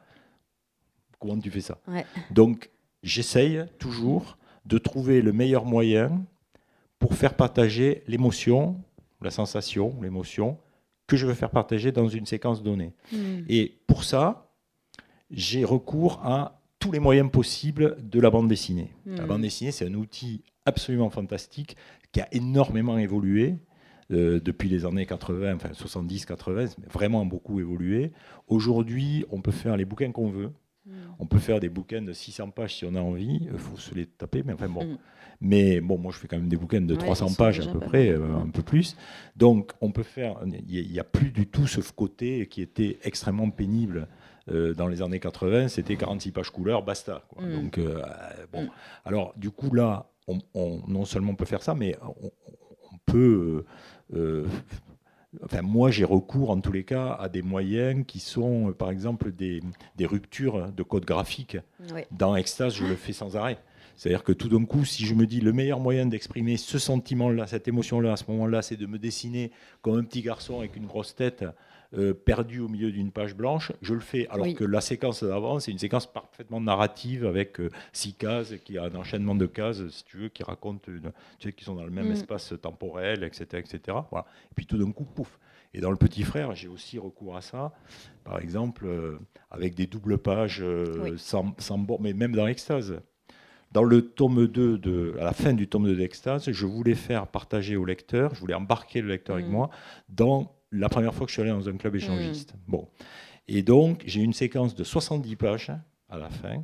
[1.21, 1.79] Comment tu fais ça?
[1.87, 2.05] Ouais.
[2.31, 2.71] Donc,
[3.03, 6.23] j'essaye toujours de trouver le meilleur moyen
[6.99, 8.81] pour faire partager l'émotion,
[9.23, 10.59] la sensation, l'émotion
[11.11, 12.93] que je veux faire partager dans une séquence donnée.
[13.13, 13.45] Mhm.
[13.49, 14.49] Et pour ça,
[15.31, 18.93] j'ai recours à tous les moyens possibles de la bande dessinée.
[19.05, 19.29] La Mhm.
[19.29, 21.77] bande dessinée, c'est un outil absolument fantastique
[22.13, 23.57] qui a énormément évolué
[24.13, 28.11] euh, depuis les années 80, enfin 70-80, mais vraiment beaucoup évolué.
[28.49, 30.51] Aujourd'hui, on peut faire les bouquins qu'on veut.
[30.87, 30.93] Mhm.
[31.21, 33.41] On peut faire des bouquins de 600 pages si on a envie.
[33.53, 34.99] Il faut se les taper, mais enfin bon.
[35.41, 37.61] Mais bon, moi je fais quand même des bouquins de Ouais, 300 ils sont pages
[37.61, 38.97] à peu près, euh, un peu plus.
[39.37, 40.37] Donc on peut faire.
[40.69, 44.09] Il n'y a, plus du tout ce côté qui était extrêmement pénible
[44.51, 45.69] euh, dans les années 80.
[45.69, 47.25] C'était 46 pages couleur, basta.
[47.29, 47.45] quoi.
[47.45, 47.53] Mm.
[47.55, 48.03] Donc euh,
[48.53, 48.65] bon.
[48.65, 48.71] Mm.
[49.07, 52.31] Alors du coup là, on, on- non seulement on peut faire ça, mais on,
[52.93, 53.65] on peut
[55.45, 59.31] Enfin, moi, j'ai recours en tous les cas à des moyens qui sont, par exemple,
[59.31, 59.61] des,
[59.97, 61.57] des ruptures de code graphique.
[62.11, 63.59] Dans Extase, je le fais sans arrêt.
[63.97, 67.47] C'est-à-dire que tout d'un coup, si je me dis le meilleur moyen d'exprimer ce sentiment-là,
[67.47, 69.51] cette émotion-là, à ce moment-là, c'est de me dessiner
[69.83, 71.45] comme un petit garçon avec une grosse tête
[71.93, 74.29] euh, perdu au milieu d'une page blanche, je le fais.
[74.29, 78.79] Alors que la séquence d'avant, c'est une séquence parfaitement narrative avec euh, six cases, qui
[78.79, 81.75] a un enchaînement de cases, si tu veux, qui racontent, une, tu sais, qui sont
[81.75, 82.13] dans le même mm.
[82.13, 83.45] espace temporel, etc.
[83.55, 83.99] etc.
[84.13, 84.25] Voilà.
[84.53, 85.41] Et puis tout d'un coup, pouf.
[85.75, 87.73] Et dans le petit frère, j'ai aussi recours à ça,
[88.23, 89.19] par exemple, euh,
[89.51, 90.65] avec des doubles pages
[91.17, 93.01] sans, sans bord, mais même dans Extase.
[93.73, 97.29] Dans le tome 2, de, à la fin du tome 2 d'Extase, je voulais faire
[97.29, 99.53] partager au lecteur, je voulais embarquer le lecteur avec mm.
[99.53, 99.71] moi
[100.09, 102.55] dans la première fois que je suis allé dans un club échangiste.
[102.55, 102.71] Hmm.
[102.71, 102.89] Bon.
[103.49, 105.73] Et donc, j'ai une séquence de 70 pages
[106.09, 106.63] à la fin,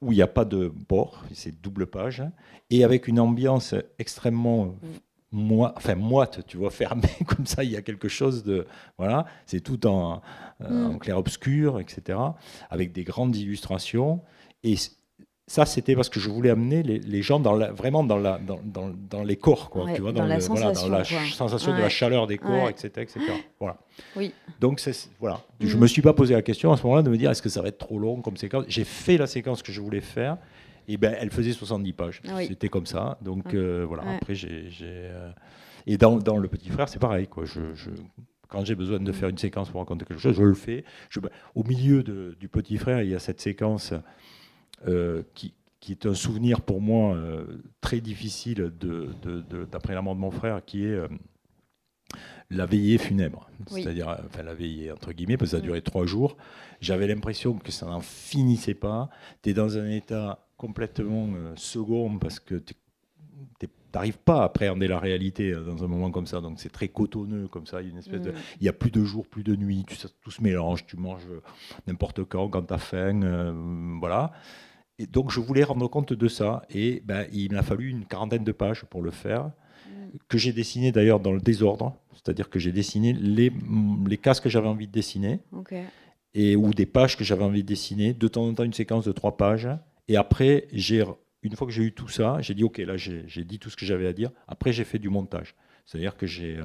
[0.00, 2.22] où il n'y a pas de bord, c'est double page,
[2.70, 4.76] et avec une ambiance extrêmement
[5.60, 8.66] enfin, moite, tu vois, fermée, comme ça, il y a quelque chose de.
[8.98, 10.22] Voilà, c'est tout en,
[10.60, 10.98] euh, en hmm.
[10.98, 12.18] clair-obscur, etc.,
[12.70, 14.22] avec des grandes illustrations.
[14.62, 14.76] Et
[15.46, 19.22] ça, c'était parce que je voulais amener les, gens dans vraiment dans, la, dans, dans,
[19.22, 22.70] les corps, quoi, tu vois, dans, la, sensation, la sensation de la chaleur des corps,
[22.70, 23.20] etc., etc.
[23.60, 23.76] Voilà.
[24.16, 24.32] Oui.
[24.58, 24.82] Donc,
[25.20, 25.42] voilà.
[25.60, 25.80] Je ne mm.
[25.80, 27.60] me suis pas posé la question à ce moment-là de me dire est-ce que ça
[27.60, 28.64] va être trop long comme séquence?
[28.68, 30.38] J'ai fait la séquence que je voulais faire,
[30.88, 32.22] et ben, elle faisait 70 pages.
[32.26, 33.18] Ah c'était comme ça.
[33.20, 34.04] Donc, euh, voilà.
[34.16, 34.70] Après, j'ai.
[34.82, 35.30] Euh,
[35.86, 37.44] et dans, Le Petit Frère, c'est pareil, quoi.
[37.44, 37.60] Je,
[38.48, 40.84] quand j'ai besoin de faire une séquence pour raconter quelque chose, je le fais.
[41.10, 41.20] Je,
[41.54, 43.92] au milieu de, du Petit Frère, il y a cette séquence
[44.86, 45.54] euh, qui,
[45.90, 47.44] est un souvenir pour moi euh,
[47.82, 48.72] très difficile
[49.70, 51.08] d'après la mort de mon frère, qui est euh,
[52.50, 53.50] la veillée funèbre.
[53.66, 55.64] C'est-à-dire, enfin la veillée entre guillemets, parce que ça a mm.
[55.64, 56.36] duré trois jours.
[56.80, 59.10] J'avais l'impression que ça n'en finissait pas.
[59.42, 62.74] Tu es dans un état complètement second parce que tu
[63.94, 66.40] n'arrives pas à appréhender la réalité dans un moment comme ça.
[66.40, 67.80] Donc c'est très cotonneux comme ça.
[67.80, 68.36] Il y a une espèce de, mm.
[68.60, 69.84] il y a plus de jour, plus de nuit.
[70.22, 70.86] Tout, se mélange.
[70.86, 71.26] Tu manges
[71.86, 73.98] n'importe quand, quand tu as faim.
[74.00, 74.32] voilà.
[74.98, 76.62] Et donc je voulais rendre compte de ça.
[76.70, 79.90] Et ben, il m'a fallu une quarantaine de pages pour le faire, mm.
[80.28, 81.96] que j'ai dessiné d'ailleurs dans le désordre.
[82.12, 83.52] C'est-à-dire que j'ai dessiné les,
[84.08, 85.40] les cases que j'avais envie de dessiner.
[86.32, 88.14] Et, ou des pages que j'avais envie de dessiner.
[88.14, 89.68] De temps en temps, une séquence de trois pages.
[90.08, 91.04] Et après, j'ai,
[91.44, 93.76] une fois que j'ai eu tout ça, j'ai dit, OK, là, j'ai dit tout ce
[93.76, 94.30] que j'avais à dire.
[94.48, 95.54] Après, j'ai fait du montage.
[95.84, 96.56] C'est-à-dire que j'ai...
[96.56, 96.64] Euh,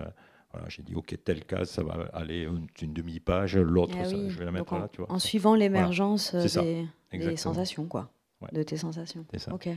[0.51, 2.47] voilà, dit, OK, telle case, ça va aller
[2.81, 4.89] une, demi-page, l'autre, ah je vais la mettre là.
[4.91, 5.11] Tu vois.
[5.11, 8.11] En suivant l'émergence des, des, sensations, quoi
[8.51, 9.25] de tes sensations.
[9.31, 9.53] C'est ça.
[9.53, 9.69] Ok.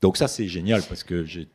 [0.00, 1.48] Donc ça c'est génial parce que j'ai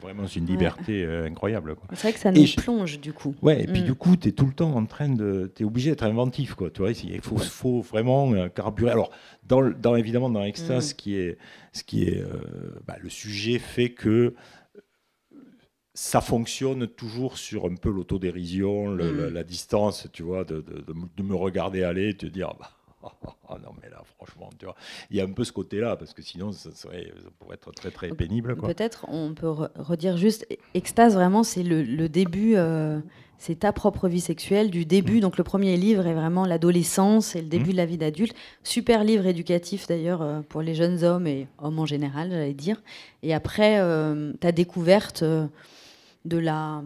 [0.00, 1.76] vraiment une liberté euh, incroyable.
[1.92, 3.34] C'est vrai que ça nous plonge du coup.
[3.42, 3.84] Ouais, et puis mm.
[3.84, 6.54] du coup tu es tout le temps en train de tu es obligé d'être inventif
[6.54, 8.90] quoi, tu vois, il faut, faut vraiment euh, carburer.
[8.90, 9.10] Alors
[9.44, 10.88] dans, dans, évidemment dans Extase mm.
[10.88, 11.38] ce qui est
[11.72, 14.34] ce qui est euh, bah, le sujet fait que
[15.94, 19.28] ça fonctionne toujours sur un peu l'autodérision, mm.
[19.28, 22.70] la, distance, tu vois, de, de, me regarder aller et te dire bah,
[23.62, 24.74] Non, mais là, franchement, tu vois,
[25.10, 27.90] il y a un peu ce côté-là, parce que sinon, ça, serait, pourrait être très,
[27.90, 28.56] très pénible.
[28.56, 32.98] Peut-être, on peut redire juste, extase, vraiment, c'est le, début, euh,
[33.36, 35.18] c'est ta propre vie sexuelle, du début.
[35.18, 35.20] Mm.
[35.20, 37.72] Donc, le premier livre est vraiment l'adolescence et le début mm.
[37.72, 38.34] de la vie d'adulte.
[38.62, 42.82] Super livre éducatif, d'ailleurs, euh, pour les jeunes hommes et hommes en général, j'allais dire.
[43.22, 45.24] Et après, euh, ta découverte
[46.24, 46.82] de la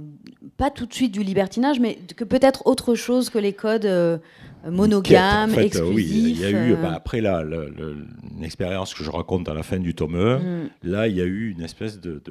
[0.57, 4.19] pas tout de suite du libertinage mais que peut-être autre chose que les codes euh,
[4.67, 6.77] monogames en exclusifs oui, il y a eu euh.
[6.77, 10.71] bah, après là une expérience que je raconte à la fin du tome 1 mm.
[10.85, 12.23] là il y a eu une espèce de,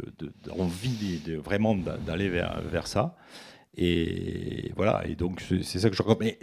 [0.46, 3.16] d'envie de, vraiment d'aller vers, vers ça
[3.78, 6.40] et voilà et donc c'est ça que je raconte mais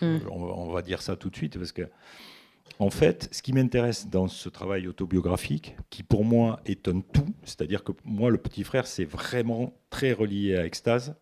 [0.00, 0.28] mm.
[0.30, 1.82] on, va dire ça tout de suite parce que
[2.78, 7.34] en fait, ce qui m'intéresse dans ce travail autobiographique, qui pour moi est un tout,
[7.42, 11.14] c'est-à-dire que moi, le petit frère, c'est vraiment très relié à Extase,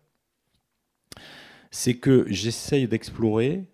[1.71, 3.65] c'est que j'essaye d'explorer,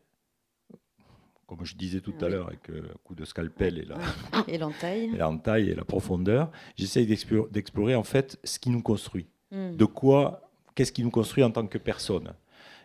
[1.47, 5.09] comme je disais tout à l'heure, avec un euh, coup de scalpel et l'entaille
[5.67, 9.27] et, et, la profondeur, j'essaye d'explorer en fait ce qui nous construit.
[9.51, 9.75] Hmm.
[9.75, 12.33] De quoi, qu'est-ce qui nous construit en tant que personne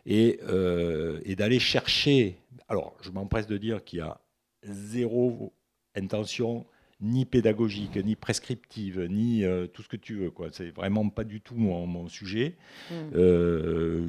[0.07, 2.39] et, euh, et d'aller chercher.
[2.69, 4.21] Alors, je m'empresse de dire qu'il y a
[4.67, 5.53] zéro
[5.95, 6.67] intention
[7.01, 10.31] ni pédagogique, ni prescriptive, ni euh, tout ce que tu veux.
[10.31, 10.49] Quoi.
[10.51, 12.57] C'est vraiment pas du tout mon, sujet.
[12.91, 12.95] Mm.
[13.15, 14.09] Euh,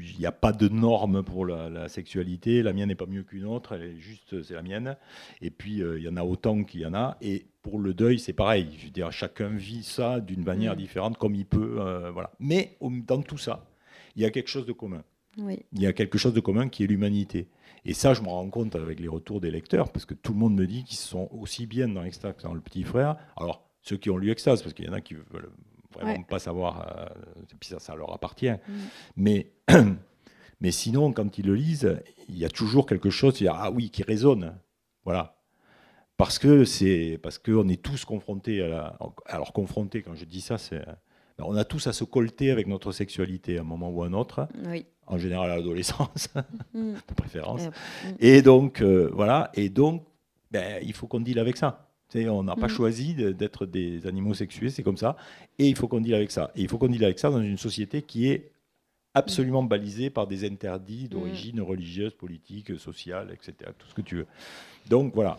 [0.00, 2.62] il n'y a pas de normes pour la, sexualité.
[2.62, 3.72] La mienne n'est pas mieux qu'une autre.
[3.72, 4.96] Elle est juste, c'est la mienne.
[5.40, 7.16] Et puis euh, il y en a autant qu'il y en a.
[7.20, 8.68] Et pour le deuil, c'est pareil.
[8.78, 10.78] Je veux dire, chacun vit ça d'une manière mm.
[10.78, 12.10] différente, comme il peut.
[12.12, 12.30] voilà.
[12.38, 13.66] Mais dans tout ça,
[14.14, 15.02] il y a quelque chose de commun.
[15.72, 17.48] Il y a quelque chose de commun qui est l'humanité.
[17.84, 20.38] Et ça, je me rends compte avec les retours des lecteurs, parce que tout le
[20.38, 23.16] monde me dit qu'ils sont aussi bien dans Extase que dans Le Petit Frère.
[23.36, 25.50] Alors, ceux qui ont lu Extase, parce qu'il y en a qui veulent
[25.92, 26.24] vraiment Ouais.
[26.28, 27.06] pas savoir, euh,
[27.42, 28.50] et puis ça, ça leur appartient.
[28.50, 28.72] Mm.
[29.16, 29.52] Mais,
[30.60, 33.54] mais sinon, quand ils le lisent, il y a toujours quelque chose, il y a,
[33.54, 34.56] ah oui, qui résonne.
[35.04, 35.36] Voilà.
[36.16, 38.98] Parce que c'est parce qu'on est tous confrontés à la.
[39.26, 40.78] Alors confrontés, quand je dis ça, c'est.
[41.36, 44.06] ben, On a tous à se colter avec notre sexualité à un moment ou à
[44.06, 44.86] un autre, Oui.
[45.06, 46.28] En général à l'adolescence,
[46.74, 46.94] Mm.
[46.94, 47.62] de préférence.
[47.62, 48.16] Et après, mm.
[48.20, 50.04] Et donc, euh, voilà, et donc,
[50.50, 51.88] ben, il faut qu'on deal avec ça.
[52.10, 52.74] Tu sais, on n'a pas Mhm.
[52.74, 55.16] choisi d'être des animaux sexués, c'est comme ça.
[55.58, 56.50] Et il faut qu'on deal avec ça.
[56.54, 58.50] Et il faut qu'on deal avec ça dans une société qui est
[59.14, 63.70] absolument balisée par des interdits d'origine religieuse, politique, sociale, etc.
[63.78, 64.26] Tout ce que tu veux.
[64.88, 65.38] Donc, voilà.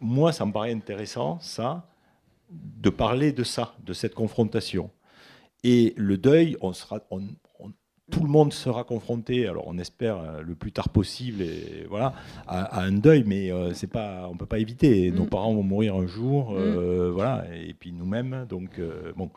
[0.00, 1.86] Moi, ça me paraît intéressant, ça,
[2.50, 4.90] de parler de ça, de cette confrontation.
[5.62, 7.28] Et le deuil, on sera, on-
[8.10, 12.12] tout le monde sera confronté, alors on espère euh, le plus tard possible, et voilà,
[12.46, 15.10] à, à un deuil, mais euh, c'est pas, on peut pas éviter.
[15.10, 15.28] Nos Mm.
[15.30, 19.30] parents vont mourir un jour, euh, voilà, et puis nous-mêmes, donc euh, bon,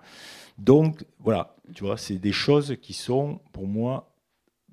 [0.58, 4.10] donc voilà, tu vois, c'est des choses qui sont pour moi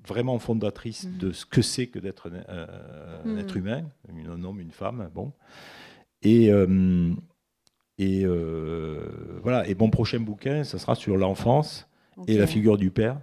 [0.07, 1.17] vraiment fondatrices Mm.
[1.19, 3.37] de ce que c'est que d'être un, Mm.
[3.37, 5.31] être humain, un homme, une femme, bon,
[6.23, 6.49] et
[7.97, 8.25] et
[9.43, 9.67] voilà.
[9.67, 11.87] Et mon prochain bouquin, ça sera sur l'enfance
[12.27, 13.19] et la figure du père.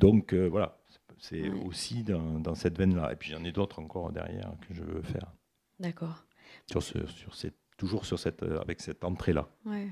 [0.00, 0.78] Donc euh, voilà,
[1.18, 1.62] c'est Ouais.
[1.66, 3.12] aussi dans, dans cette veine-là.
[3.12, 5.32] Et puis j'en ai d'autres encore derrière que je veux faire.
[5.80, 6.24] D'accord.
[6.70, 9.48] Sur ce, sur cette, toujours sur cette, euh, avec cette entrée-là.
[9.66, 9.88] Ouais.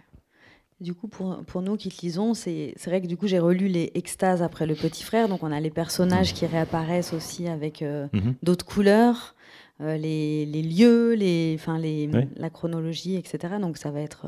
[0.80, 3.38] Du coup, pour, pour nous qui te lisons, c'est c'est vrai que du coup, j'ai
[3.38, 5.26] relu les extases après le petit frère.
[5.26, 8.08] Donc, on a les personnages qui réapparaissent aussi avec euh,
[8.42, 9.35] d'autres couleurs,
[9.80, 12.20] euh, les, les lieux, les, enfin, les, Oui.
[12.36, 13.54] la chronologie, etc.
[13.60, 14.26] Donc, ça va être.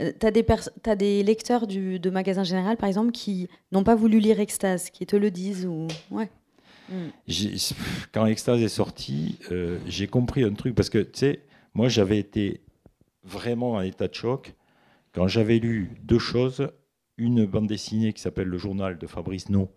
[0.00, 3.48] euh, tu as, des pers- t'as des lecteurs du, de Magasin Général, par exemple, qui
[3.72, 5.88] n'ont pas voulu lire Extase, qui te le disent ou...
[6.10, 6.28] Ouais.
[6.90, 6.94] Mm.
[7.26, 7.54] J'ai-
[8.12, 11.40] Quand Extase est sorti, euh, j'ai compris un truc parce que tu sais,
[11.72, 12.60] moi j'avais été
[13.24, 14.54] vraiment en état de choc
[15.12, 16.68] quand j'avais lu deux choses.
[17.16, 19.70] Une bande dessinée qui s'appelle Le Journal de Fabrice No,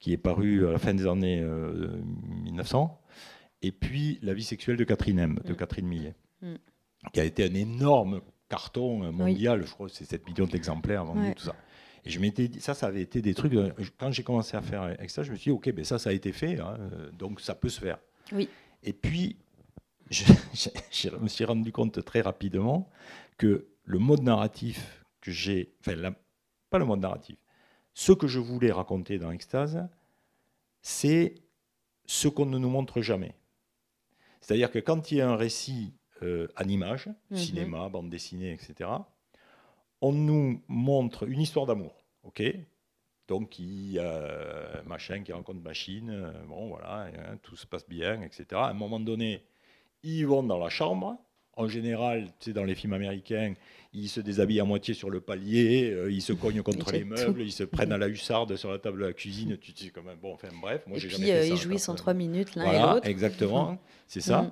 [0.00, 1.88] qui est paru à la fin des années euh,
[2.44, 3.00] 1900,
[3.62, 5.56] et puis La vie sexuelle de Catherine M, de Mm.
[5.56, 6.54] Catherine Millet, Mm.
[7.12, 11.04] qui a été un énorme carton euh, mondial, je crois que c'est 7 millions d'exemplaires
[11.04, 11.34] vendus, Ouais.
[11.34, 11.54] tout ça.
[12.04, 13.52] Et je m'étais dit, ça, ça avait été des trucs.
[13.54, 15.98] euh, Quand j'ai commencé à faire avec ça, je me suis dit, ok, ben ça,
[15.98, 17.98] ça a été fait, hein, euh, donc ça peut se faire.
[18.32, 18.48] Oui.
[18.82, 19.36] Et puis,
[20.10, 22.88] je, je- je me suis rendu compte très rapidement
[23.36, 26.14] que le mode narratif que j'ai, enfin, la-
[26.70, 27.36] pas le mode narratif,
[27.92, 29.86] ce que je voulais raconter dans Extase,
[30.82, 31.34] c'est
[32.06, 33.34] ce qu'on ne nous montre jamais.
[34.40, 37.36] C'est-à-dire que quand il y a un récit euh, en images, Mhm.
[37.36, 38.90] cinéma, bande dessinée, etc.,
[40.02, 42.42] on nous montre une histoire d'amour, ok?
[43.28, 47.88] Donc il y a machin qui rencontre machine, euh, bon voilà, hein, tout se passe
[47.88, 48.46] bien, etc.
[48.66, 49.44] À un moment donné,
[50.02, 51.16] ils vont dans la chambre.
[51.60, 53.54] En général, tu sais, dans les films américains,
[53.92, 57.42] ils se déshabillent à moitié sur le palier, euh, ils se cognent contre les meubles,
[57.42, 59.56] ils se prennent à la hussarde sur la table de la cuisine.
[59.60, 61.88] Tu dis quand même, bon, enfin bref, moi j'ai jamais fait euh, ça, ils jouissent
[61.88, 63.06] en trois minutes l'un et Voilà, l'autre.
[63.06, 64.42] exactement, c'est ça.
[64.42, 64.50] Mm.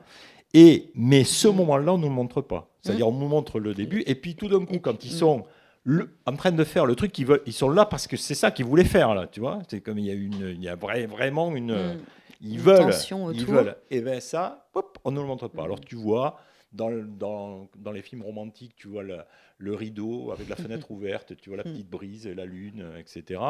[0.55, 1.55] Et, mais ce Mm.
[1.57, 2.69] moment-là, on ne nous le montre pas.
[2.83, 5.17] C'est-à-dire, on nous montre le début, et puis tout d'un coup, quand ils mm.
[5.17, 5.45] sont
[5.85, 8.35] le- en train de faire le truc qu'ils veulent, ils sont là parce que c'est
[8.35, 9.61] ça qu'ils voulaient faire, là, tu vois.
[9.71, 11.73] C'est comme il y a, une, il y a vrai- vraiment une.
[11.75, 11.99] Mm.
[12.41, 12.95] Ils Une veulent.
[13.35, 13.77] Ils veulent.
[13.91, 15.63] Et bien ça, hop, on ne le montre pas.
[15.63, 15.65] Mm.
[15.65, 16.39] Alors tu vois,
[16.73, 19.19] dans, le- dans, dans les films romantiques, tu vois le,
[19.59, 23.41] le rideau avec la fenêtre ouverte, tu vois la petite brise, la lune, etc.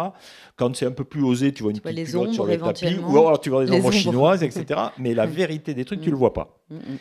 [0.57, 2.57] Quand c'est un peu plus osé, tu vois une vois petite les culotte sur le
[2.59, 4.81] tapis, ou alors tu vois des ombres chinoises, etc.
[4.99, 6.13] Mais la vérité des trucs, tu Mm.
[6.13, 6.59] le vois pas.
[6.71, 6.99] Mm, mm.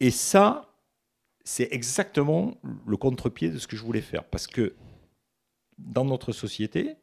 [0.00, 0.72] Et ça,
[1.44, 2.54] c'est exactement
[2.86, 4.24] le contre-pied de ce que je voulais faire.
[4.24, 4.74] Parce que
[5.78, 6.96] dans notre société,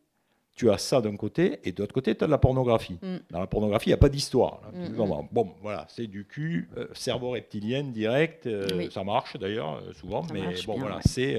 [0.55, 2.97] tu as ça d'un côté, et de l'autre côté, tu as de la pornographie.
[3.01, 3.17] Mm.
[3.31, 4.61] Dans la pornographie, il n'y a pas d'histoire.
[4.63, 4.79] là.
[4.79, 8.89] Mm, dis, bon, bon, voilà, c'est du cul, euh, cerveau reptilien direct, euh, Oui.
[8.91, 11.01] ça marche d'ailleurs, euh, souvent, Ça mais bon, bien, voilà, ouais.
[11.05, 11.37] c'est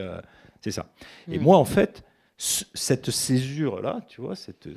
[0.60, 0.86] c'est ça.
[1.30, 1.42] Et Mm.
[1.42, 2.02] moi, en fait,
[2.38, 4.68] ce- cette césure-là, tu vois, cette-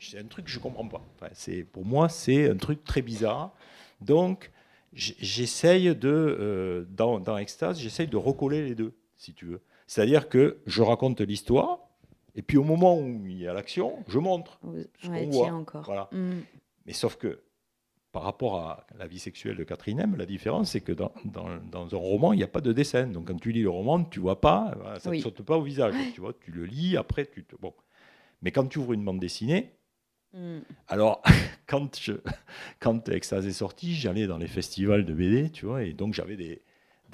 [0.00, 1.02] c'est un truc que je ne comprends pas.
[1.16, 3.52] Enfin, c'est- pour moi, c'est un truc très bizarre.
[4.00, 4.50] Donc,
[4.94, 9.60] j- j'essaye de, dans, dans Extase, j'essaye de recoller les deux, si tu veux.
[9.86, 11.80] C'est-à-dire que je raconte l'histoire,
[12.34, 14.58] et puis au moment où il y a l'action, je montre.
[15.02, 15.84] Ce ouais, qu'on voit, encore.
[15.84, 16.08] voilà.
[16.12, 16.40] Mm.
[16.86, 17.40] Mais sauf que,
[18.12, 21.58] par rapport à la vie sexuelle de Catherine M, la différence, c'est que dans, dans-
[21.70, 23.06] dans un roman, il n'y a pas de dessin.
[23.08, 25.18] Donc quand tu lis le roman, tu vois pas, ça ne Oui.
[25.18, 25.94] te saute pas au visage.
[26.14, 27.56] Tu vois, tu le lis, après, tu te...
[27.56, 27.74] Bon.
[28.42, 29.72] Mais quand tu ouvres une bande dessinée,
[30.36, 30.58] Mm.
[30.88, 31.22] alors,
[31.68, 32.12] quand, je,
[32.80, 36.34] quand Extase est sorti, j'allais dans les festivals de BD, tu vois, et donc j'avais
[36.36, 36.60] des,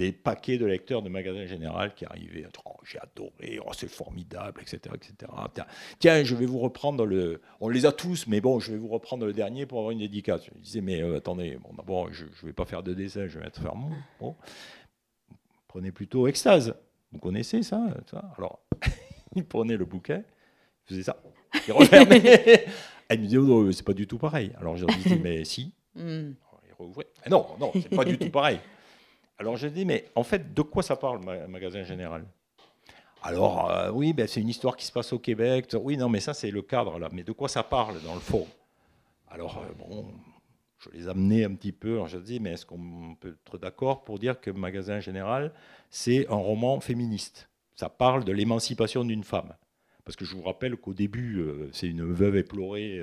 [0.00, 2.46] des paquets de lecteurs de magasins général qui arrivaient.
[2.64, 5.30] Oh, j'ai adoré, oh, c'est formidable, etc., etc.
[5.98, 7.42] Tiens, je vais vous reprendre le.
[7.60, 9.98] On les a tous, mais bon, je vais vous reprendre le dernier pour avoir une
[9.98, 10.46] dédicace.
[10.46, 13.38] Je disais, mais euh, attendez, bon, d'abord, je ne vais pas faire de dessin, je
[13.38, 13.90] vais mettre faire mon.
[14.18, 14.36] Bon.
[15.68, 16.74] Prenez plutôt Extase.
[17.12, 18.32] Vous connaissez ça, ça?
[18.38, 18.60] Alors,
[19.36, 21.22] il prenait le bouquin, il faisait ça,
[21.68, 22.64] il refermait.
[23.10, 24.52] Elle me disait, oh, c'est pas du tout pareil.
[24.58, 25.74] Alors je lui disais, mais si.
[25.92, 26.34] Hmm.
[26.68, 27.08] Il rouvrait.
[27.24, 28.60] Ah non, non, c'est pas du tout pareil.
[29.40, 32.26] Alors je dis, mais en fait, de quoi ça parle, le magasin général?
[33.22, 35.74] Alors, euh, oui, ben, c'est une histoire qui se passe au Québec.
[35.80, 37.08] Oui, non, mais ça, c'est le cadre, là.
[37.10, 38.46] Mais de quoi ça parle, dans le fond?
[39.30, 40.08] Alors, euh, bon,
[40.78, 41.94] je les amenais un petit peu.
[41.94, 45.54] Alors je dis, mais est-ce qu'on peut être d'accord pour dire que Magasin Général,
[45.88, 47.48] c'est un roman féministe?
[47.76, 49.54] Ça parle de l'émancipation d'une femme.
[50.04, 53.00] Parce que je vous rappelle qu'au début, euh, c'est une veuve éplorée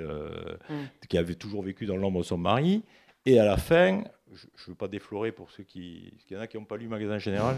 [0.68, 0.74] mm.
[1.08, 2.84] qui avait toujours vécu dans l'ombre de son mari.
[3.26, 4.04] Et à la fin,
[4.34, 6.12] je ne veux pas déflorer pour ceux qui.
[6.28, 7.56] Il y en a qui n'ont pas lu Magasin Général.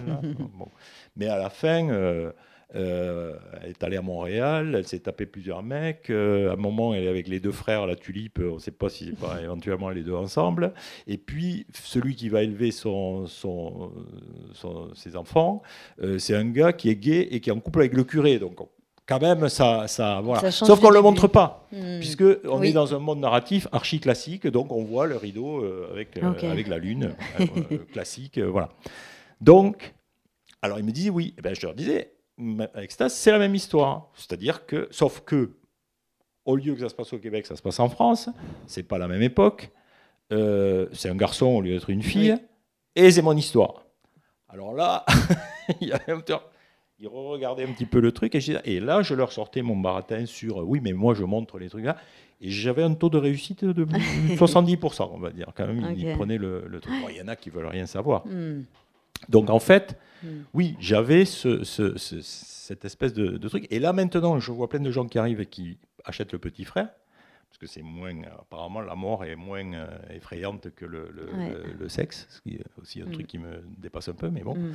[1.17, 2.33] Mais à la fin, euh,
[2.75, 6.11] euh, elle est allée à Montréal, elle s'est tapé plusieurs mecs.
[6.11, 8.71] Euh, à un moment, elle est avec les deux frères, la tulipe, on ne sait
[8.71, 10.73] pas si c'est pas éventuellement les deux ensemble.
[11.07, 13.93] Et puis, celui qui va élever son, son,
[14.95, 15.63] ses enfants,
[16.19, 18.39] c'est un gars qui est gay et qui est en couple avec le curé.
[18.39, 18.61] Donc,
[19.11, 20.53] quand même, ça, ça voilà.
[20.53, 21.99] Sauf qu'on ne le montre pas, hmm.
[21.99, 25.89] puisque on est dans un monde narratif archi classique, donc on voit le rideau euh,
[25.91, 28.69] avec, euh, avec la lune, euh, classique, voilà.
[29.41, 29.95] Donc,
[30.63, 32.13] alors il me dit oui, eh ben, je leur disais,
[32.77, 35.57] Extase, c'est la même histoire, c'est-à-dire que, sauf que,
[36.45, 38.31] au lieu que ça se passe au Québec, ça se passe en France,
[38.69, 39.71] c'est pas la même époque,
[40.31, 42.37] c'est un garçon au lieu d'être une fille,
[42.95, 43.83] et c'est mon histoire.
[44.49, 45.05] Alors là,
[45.81, 46.21] il y a un
[47.01, 48.35] ils regardaient un petit peu le truc.
[48.65, 51.85] Et, là, je leur sortais mon baratin sur oui, mais moi, je montre les trucs
[51.85, 51.97] là.
[52.43, 53.85] Et j'avais un taux de réussite de
[54.37, 55.53] 70%, on va dire.
[55.55, 56.95] Quand même, ils prenaient le, truc.
[57.11, 58.27] Il y en a qui veulent rien savoir.
[58.27, 58.65] Hmm.
[59.29, 60.29] Donc, en fait, hmm.
[60.55, 63.67] oui, j'avais ce, cette espèce de, truc.
[63.71, 66.65] Et là, maintenant, je vois plein de gens qui arrivent et qui achètent le petit
[66.65, 66.89] frère
[67.51, 71.11] parce que c'est moins, apparemment, la mort est moins euh, effrayante que le,
[71.77, 73.13] le, sexe, ce qui est aussi un mm.
[73.13, 74.55] truc qui me dépasse un peu, mais bon.
[74.55, 74.75] Mm.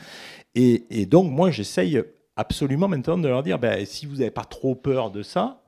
[0.56, 2.04] Et, et, donc, moi, j'essaye
[2.36, 5.64] absolument maintenant de leur dire, ben, si vous n'avez pas trop peur de ça,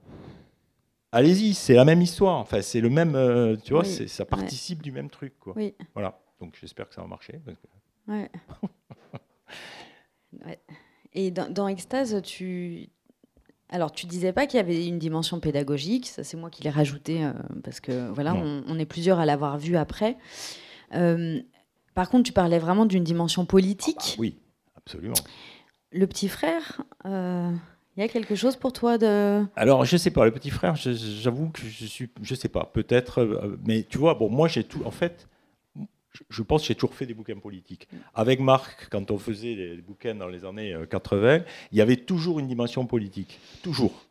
[1.13, 2.35] allez-y, c'est la même histoire.
[2.39, 5.53] Enfin, c'est le même, euh, tu vois, ça participe du même truc, quoi.
[5.55, 5.75] Oui.
[5.93, 6.19] Voilà.
[6.41, 7.39] Donc, j'espère que ça va marcher.
[10.45, 10.59] Ouais.
[11.13, 12.89] Et dans, dans Extase, tu,
[13.69, 16.69] alors, tu disais pas qu'il y avait une dimension pédagogique, ça c'est moi qui l'ai
[16.69, 20.17] rajouté euh, parce que voilà, on, est plusieurs à l'avoir vu après.
[20.95, 21.41] Euh,
[21.93, 23.97] par contre, tu parlais vraiment d'une dimension politique.
[23.99, 24.37] Ah bah oui,
[24.77, 25.15] absolument.
[25.91, 27.51] Le petit frère, euh,
[27.97, 29.43] il y a quelque chose pour toi de.
[29.57, 33.57] Alors, je sais pas, le petit frère, j'avoue que je suis, je sais pas, peut-être,
[33.65, 35.27] mais tu vois, bon, moi j'ai tout, en fait,
[36.29, 37.87] je pense que j'ai toujours fait des bouquins politiques.
[38.13, 41.39] Avec Marc, quand on faisait des bouquins dans les années 80, euh,
[41.71, 43.39] il y avait toujours une dimension politique.
[43.61, 44.07] Toujours.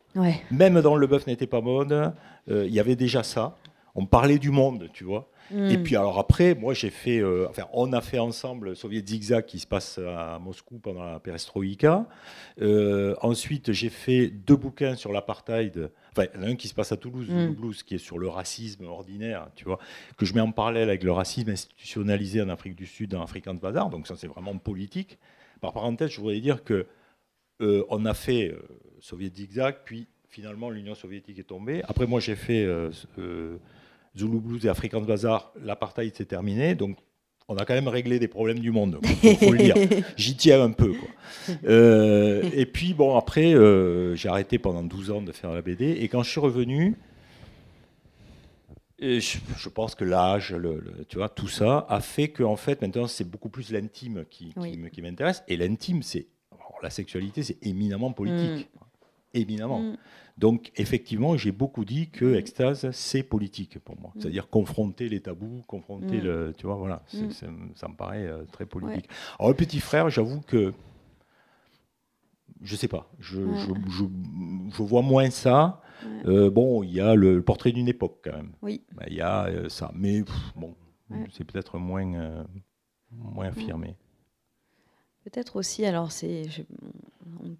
[0.51, 3.57] Même dans Le Bœuf n'était pas mode, euh, il y avait déjà ça.
[3.95, 5.29] On parlait du monde, tu vois.
[5.51, 5.83] Et hmm.
[5.83, 9.59] puis alors après, moi j'ai fait, euh, enfin on a fait ensemble Soviet Zigzag qui
[9.59, 12.05] se passe à Moscou pendant la perestroïka.
[12.61, 15.89] Euh, ensuite j'ai fait deux bouquins sur l'apartheid.
[16.11, 17.83] Enfin, il y en a un qui se passe à Toulouse, mmh.
[17.85, 19.79] qui est sur le racisme ordinaire, tu vois,
[20.17, 23.53] que je mets en parallèle avec le racisme institutionnalisé en Afrique du Sud, dans African
[23.53, 23.89] Bazar.
[23.89, 25.17] Donc ça c'est vraiment politique.
[25.61, 26.87] Par parenthèse, je voudrais dire que
[27.61, 28.53] euh, on a fait
[28.99, 31.83] Soviet Zigzag, puis finalement l'Union soviétique est tombée.
[31.87, 32.67] Après moi j'ai fait
[34.17, 36.75] Zulu Blues et African Bazaar, l'apartheid s'est terminé.
[36.75, 36.97] Donc,
[37.47, 39.75] on a quand même réglé des problèmes du monde, il faut le dire.
[40.17, 40.93] J'y tiens un peu.
[41.65, 45.91] Euh, et puis, bon, après, euh, j'ai arrêté pendant 12 ans de faire la BD.
[45.91, 46.97] Et quand je suis revenu,
[48.99, 53.07] je, pense que l'âge, le, tu vois, tout ça a fait que, en fait, maintenant,
[53.07, 54.53] c'est beaucoup plus l'intime qui,
[54.91, 55.43] qui m'intéresse.
[55.47, 56.27] Et l'intime, c'est.
[56.83, 58.69] La sexualité, c'est éminemment politique.
[58.75, 58.86] Mm.
[59.33, 59.81] Éminemment.
[59.81, 59.97] Mm.
[60.37, 62.35] Donc, effectivement, j'ai beaucoup dit que mm.
[62.35, 64.11] extase, c'est politique pour moi.
[64.15, 64.19] Mm.
[64.19, 66.23] C'est-à-dire confronter les tabous, confronter mm.
[66.23, 66.53] le.
[66.57, 69.09] Tu vois, voilà, ça me paraît euh, très politique.
[69.39, 70.73] Alors, le petit frère, j'avoue que.
[72.63, 73.39] Je sais pas, je,
[73.87, 75.79] je, vois moins ça.
[76.25, 78.51] Euh, bon, il y a le, portrait d'une époque quand même.
[78.63, 78.83] Oui.
[78.95, 80.23] Ben, il y a euh, ça, mais
[80.55, 80.73] bon,
[81.31, 82.45] c'est peut-être moins,
[83.11, 83.95] moins affirmé.
[85.29, 86.43] Peut-être aussi, alors c'est,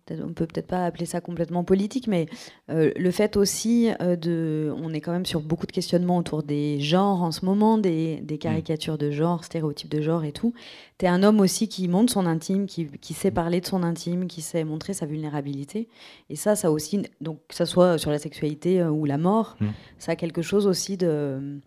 [0.10, 2.28] on, peut peut-être pas appeler ça complètement politique, mais
[2.70, 6.44] euh, le fait aussi euh, de, on est quand même sur beaucoup de questionnements autour
[6.44, 10.54] des genres en ce moment, des, des caricatures de genre, stéréotypes de genre et tout.
[10.98, 13.84] Tu es un homme aussi qui montre son intime, qui, qui, sait parler de son
[13.84, 15.90] intime, qui sait montrer sa vulnérabilité.
[16.30, 19.58] Et ça, ça aussi, donc que ça soit sur la sexualité euh, ou la mort,
[19.60, 19.66] mmh.
[20.00, 21.60] ça a quelque chose aussi de,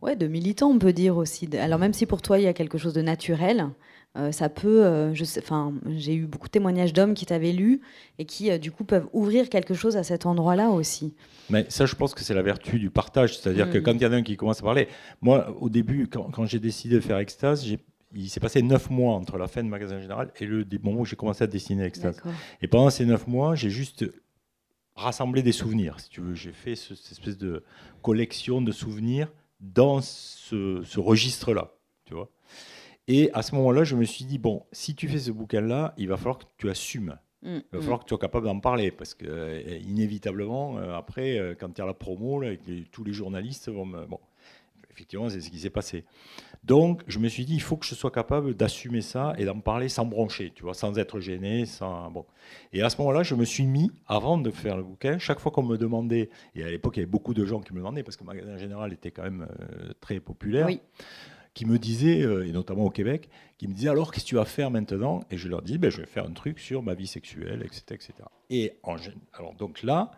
[0.00, 1.48] ouais, de militant, on peut dire aussi.
[1.58, 3.70] Alors même si pour toi il y a quelque chose de naturel.
[4.16, 7.80] Euh, ça peut, euh, je enfin, j'ai eu beaucoup de témoignages d'hommes qui t'avaient lu
[8.18, 11.14] et qui, euh, du coup, peuvent ouvrir quelque chose à cet endroit-là aussi.
[11.50, 13.38] Mais ça, je pense que c'est la vertu du partage.
[13.38, 13.82] C'est-à-dire que mm.
[13.82, 14.88] quand il y en a un qui commence à parler,
[15.20, 17.66] moi, au début, quand, j'ai décidé de faire Extase,
[18.14, 21.04] il s'est passé neuf mois entre la fin de magasin général et le moment où
[21.04, 22.22] j'ai commencé à dessiner Extase.
[22.62, 24.04] Et pendant ces neuf mois, j'ai juste
[24.96, 26.34] rassemblé des souvenirs, si tu veux.
[26.34, 27.64] J'ai fait cette espèce de
[28.02, 29.28] collection de souvenirs
[29.60, 31.72] dans ce, registre-là,
[32.04, 32.30] tu vois.
[33.08, 36.08] Et à ce moment-là, je me suis dit, bon, si tu fais ce bouquin-là, il
[36.08, 37.18] va falloir que tu assumes.
[37.42, 37.82] Mm, il va mm.
[37.82, 41.70] falloir que tu sois capable d'en parler, parce que euh, inévitablement, euh, après, euh, quand
[41.70, 42.50] tu as la promo, là,
[42.90, 44.06] tous les journalistes vont me...
[44.06, 44.20] Bon,
[44.94, 46.04] effectivement, c'est ce qui s'est passé.
[46.62, 49.60] Donc, je me suis dit, il faut que je sois capable d'assumer ça et d'en
[49.60, 52.24] parler sans broncher, tu vois, sans être gêné, sans bon.
[52.72, 55.52] Et à ce moment-là, je me suis mis, avant de faire le bouquin, chaque fois
[55.52, 58.02] qu'on me demandait, et à l'époque, il y avait beaucoup de gens qui me demandaient,
[58.02, 60.68] parce que le magasin général était quand même euh, très populaire,
[61.54, 63.28] qui me disaient, euh, et notamment au Québec,
[63.58, 65.22] qui me disaient alors, qu'est-ce que tu vas faire maintenant?
[65.30, 67.82] Et je leur dis, ben, je vais faire un truc sur ma vie sexuelle, etc.
[67.90, 68.12] etc.
[68.50, 68.96] Et en,
[69.32, 70.10] alors, donc là,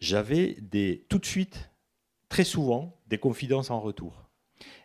[0.00, 1.70] j'avais des, tout de suite,
[2.28, 4.28] très souvent, des confidences en retour.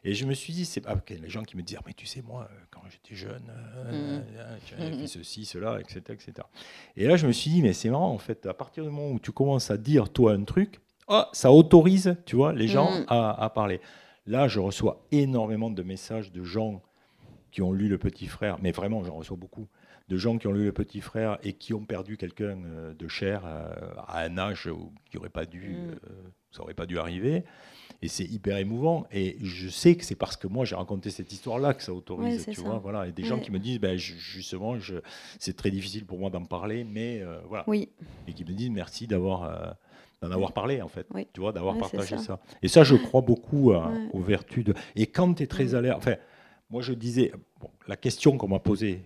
[0.03, 2.05] Et je me suis dit, c'est pas les gens qui me disent, ah, mais tu
[2.05, 4.23] sais, moi, euh, quand j'étais jeune, euh, mmh.
[4.37, 5.07] euh, j'avais fait mmh.
[5.07, 6.33] ceci, cela, etc., etc.
[6.95, 9.11] Et là, je me suis dit, mais c'est marrant, en fait, à partir du moment
[9.11, 12.91] où tu commences à dire, toi, un truc, oh, ça autorise, tu vois, les gens
[12.91, 13.05] mmh.
[13.07, 13.79] à, parler.
[14.25, 16.81] Là, je reçois énormément de messages de gens
[17.51, 19.67] qui ont lu Le Petit Frère, mais vraiment, j'en reçois beaucoup,
[20.09, 22.57] de gens qui ont lu Le Petit Frère et qui ont perdu quelqu'un
[22.97, 24.69] de cher à un âge
[25.09, 25.77] qui aurait pas dû,
[26.51, 27.43] ça n'aurait pas dû arriver.
[28.01, 29.07] Et c'est hyper émouvant.
[29.13, 32.45] Et je sais que c'est parce que moi j'ai raconté cette histoire-là que ça autorise.
[32.51, 33.07] tu vois, voilà.
[33.07, 34.95] Et des gens qui me disent, ben, justement, je,
[35.39, 37.63] c'est très difficile pour moi d'en parler, mais euh, voilà.
[37.67, 37.89] Oui.
[38.27, 39.43] Et qui me disent merci d'avoir.
[39.43, 39.71] Euh,
[40.23, 42.39] d'en avoir parlé en fait, tu vois, d'avoir partagé ça.
[42.61, 44.73] Et ça, je crois beaucoup aux vertus de.
[44.95, 46.15] Et quand tu es très alerte, enfin,
[46.69, 49.03] moi je disais, bon, la question qu'on m'a posée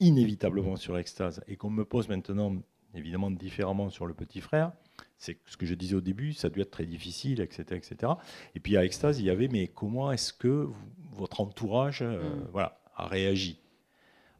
[0.00, 2.56] inévitablement sur Extase et qu'on me pose maintenant
[2.94, 4.72] évidemment différemment sur le petit frère,
[5.16, 7.64] c'est ce que je disais au début, ça a dû être très difficile, etc.
[7.70, 8.12] etc.
[8.54, 10.68] Et puis à Extase, il y avait, mais comment est-ce que
[11.12, 12.48] votre entourage euh, mm.
[12.50, 13.60] voilà, a réagi?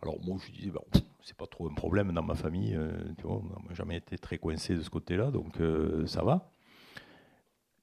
[0.02, 0.84] Alors moi, je disais, bon,
[1.24, 4.18] c'est pas trop un problème dans ma famille, euh, tu vois, on n'a jamais été
[4.18, 6.52] très coincé de ce côté-là, donc euh, ça va.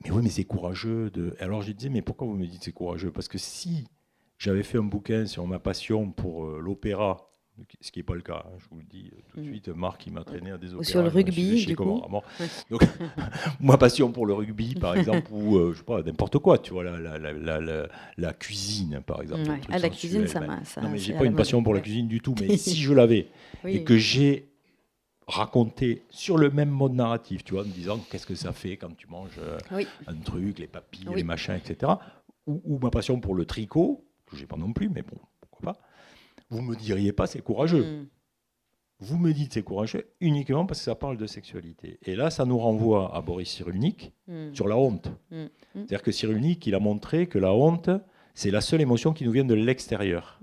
[0.04, 1.10] Mais oui, mais c'est courageux.
[1.10, 1.36] De...
[1.40, 3.12] Alors je disais, mais pourquoi vous me dites c'est courageux?
[3.12, 3.88] Parce que si
[4.38, 7.29] j'avais fait un bouquin sur ma passion pour l'opéra
[7.82, 8.44] ce qui n'est pas le cas.
[8.46, 9.52] Hein, je vous le dis euh, tout de mm.
[9.52, 9.68] suite.
[9.70, 10.68] Marc, il m'a traîné à des.
[10.84, 12.02] Sur le rugby, du coup.
[12.70, 12.82] Donc,
[13.60, 16.74] ma passion pour le rugby, par exemple, ou euh, je sais pas, n'importe quoi, tu
[16.74, 17.88] vois, la, la, la,
[18.18, 19.44] la, cuisine, par exemple.
[19.70, 20.60] Ah, la cuisine, ça m'a.
[20.82, 23.28] Non, mais j'ai pas une passion pour la cuisine du tout, mais si je l'avais
[23.66, 24.50] et que j'ai
[25.28, 28.78] raconté sur le même mode narratif, tu vois, en me disant qu'est-ce que ça fait
[28.78, 29.60] quand tu manges euh,
[30.08, 31.92] un truc, les papilles, les machins, etc.
[32.48, 35.74] Ou, ou, ma passion pour le tricot, que j'ai pas non plus, mais bon, pourquoi
[35.74, 35.80] pas
[36.50, 37.84] vous me diriez pas c'est courageux.
[37.84, 38.08] Mm.
[39.02, 42.00] Vous me dites c'est courageux uniquement parce que ça parle de sexualité.
[42.04, 44.54] Et là, ça nous renvoie à Boris Cyrulnik mm.
[44.54, 45.10] sur la honte.
[45.32, 45.46] Mm.
[45.74, 47.90] C'est-à-dire que Cyrulnik, il a montré que la honte,
[48.34, 50.40] c'est la seule émotion qui nous vient de l'extérieur.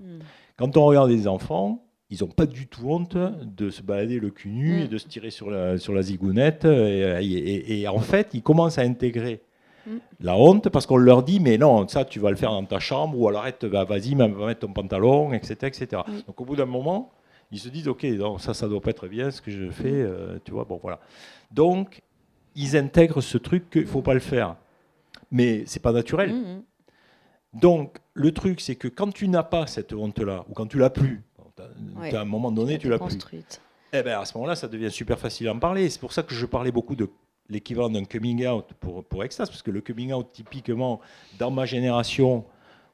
[0.55, 4.29] Quand on regarde des enfants, ils n'ont pas du tout honte de se balader le
[4.31, 6.65] cul nu et de se tirer sur la, sur la zigounette.
[6.65, 9.41] et, en fait, ils commencent à intégrer
[10.19, 12.79] la honte parce qu'on leur dit mais non ça tu vas le faire dans ta
[12.79, 16.65] chambre ou alors arrête vas-y va mettre ton pantalon etc etc donc au bout d'un
[16.65, 17.11] moment
[17.51, 19.93] ils se disent ok donc ça ça doit pas être bien ce que je fais
[19.93, 20.99] euh, tu vois bon voilà.
[21.51, 22.01] Donc
[22.55, 24.55] ils intègrent ce truc qu'il faut pas le faire.
[25.29, 26.33] Mais c'est pas naturel.
[26.33, 26.63] Mm, mm.
[27.59, 30.77] donc le truc c'est que quand tu n'as pas cette honte là ou quand tu
[30.77, 31.23] l'as plus
[32.13, 33.17] à un moment donné tu l'as plus.
[33.93, 35.89] eh ben à ce moment-là, ça devient super facile à en parler.
[35.89, 37.09] C'est pour ça que je parlais beaucoup de
[37.49, 40.99] l'équivalent d'un coming out pour, pour Extase, parce que le coming out, typiquement,
[41.39, 42.45] dans ma génération,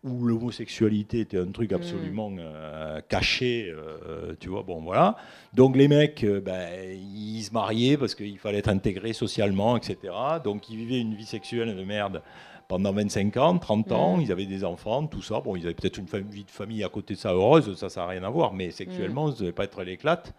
[0.03, 1.75] où l'homosexualité était un truc mm.
[1.75, 5.15] absolument euh, caché, euh, tu vois, bon voilà.
[5.53, 10.13] Donc les mecs, euh, ben, ils se mariaient parce qu'il fallait être intégré socialement, etc.
[10.43, 12.21] Donc ils vivaient une vie sexuelle de merde
[12.67, 14.21] pendant 25 ans, 30 ans, mm.
[14.21, 15.39] ils avaient des enfants, tout ça.
[15.39, 18.01] Bon, ils avaient peut-être une vie de famille à côté de ça heureuse, ça, ça
[18.01, 19.31] n'a rien à voir, mais sexuellement, mm.
[19.31, 20.33] ça ne devait pas être l'éclate.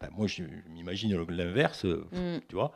[0.00, 1.84] Ben, moi, je m'imagine l'inverse,
[2.48, 2.72] tu vois.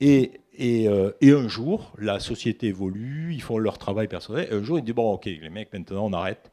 [0.00, 4.48] Et, euh, et, un jour, la société évolue, ils font leur travail personnel.
[4.50, 6.50] Et un jour, ils disent Bon, ok, les mecs, maintenant, on arrête.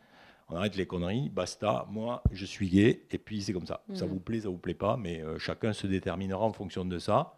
[0.50, 1.86] On arrête les conneries, basta.
[1.90, 3.04] Moi, je suis gay.
[3.12, 3.84] Et puis, c'est comme ça.
[3.94, 4.10] Ça mm.
[4.10, 4.98] vous plaît, ça vous plaît pas.
[4.98, 7.38] Mais euh, chacun se déterminera en fonction de ça.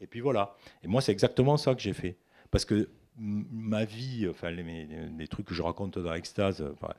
[0.00, 0.56] Et puis voilà.
[0.82, 2.18] Et moi, c'est exactement ça que j'ai fait.
[2.50, 4.86] Parce que ma vie, enfin, les,
[5.16, 6.92] les, trucs que je raconte dans Extase, enfin,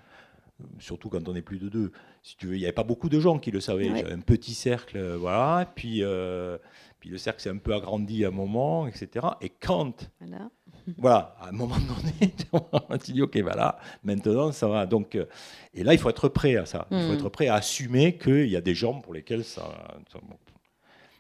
[0.80, 1.92] surtout quand on est plus de deux.
[2.22, 3.90] Si tu veux, il n'y avait pas beaucoup de gens qui le savaient.
[3.90, 5.72] J'avais un petit cercle, euh, voilà.
[5.76, 6.58] Puis, euh,
[7.04, 9.28] puis le cercle s'est un peu agrandi à un moment, etc.
[9.42, 10.10] Et quand,
[10.98, 14.86] voilà, à un moment donné, on dit ok, voilà, maintenant ça va.
[14.86, 15.26] Donc, euh,
[15.74, 16.88] et là, il faut être prêt à ça.
[16.92, 17.16] Il faut mm.
[17.16, 19.70] être prêt à assumer qu'il y a des gens pour lesquels ça.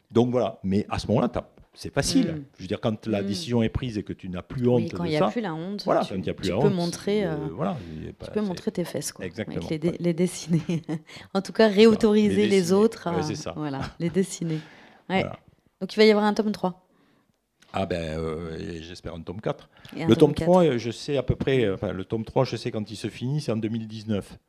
[0.10, 0.58] Donc voilà.
[0.64, 1.30] Mais à ce moment-là,
[1.74, 2.28] c'est facile.
[2.28, 2.44] Mm.
[2.60, 3.26] Je veux dire, quand la Mm.
[3.26, 5.42] décision est prise et que tu n'as plus honte Oui, quand il n'y a plus
[5.42, 7.34] la honte, voilà, tu, quand il y a plus tu la peux honte, montrer, euh,
[7.34, 7.76] euh, voilà,
[8.18, 9.26] pas- tu peux montrer tes fesses, quoi.
[9.26, 9.68] Exactement.
[9.70, 10.62] Les, dé- les dessiner.
[11.34, 13.52] en tout cas, réautoriser Les autres à Ouais, ça.
[13.58, 14.62] voilà, les dessiner.
[15.10, 15.24] Ouais.
[15.24, 15.38] Voilà.
[15.84, 16.82] Donc il va y avoir un tome 3.
[17.74, 19.70] Ah ben, euh, j'espère un tome 4.
[19.98, 20.46] et un Le tome 4.
[20.46, 22.90] 3, euh, je sais à peu près, euh, enfin, le tome 3, je sais quand
[22.90, 24.40] il se finit, c'est en 2019.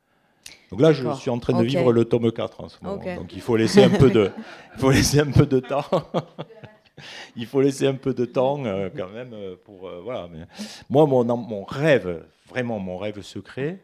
[0.71, 3.03] Donc là, je suis en train de vivre le tome 4 en ce moment.
[3.17, 4.31] Donc il faut laisser un peu de,
[4.75, 5.83] il faut laisser un peu de temps.
[7.35, 10.29] il faut laisser un peu de temps euh, quand même pour euh, voilà.
[10.31, 10.45] Mais
[10.89, 13.83] moi, mon, mon rêve, vraiment mon rêve secret.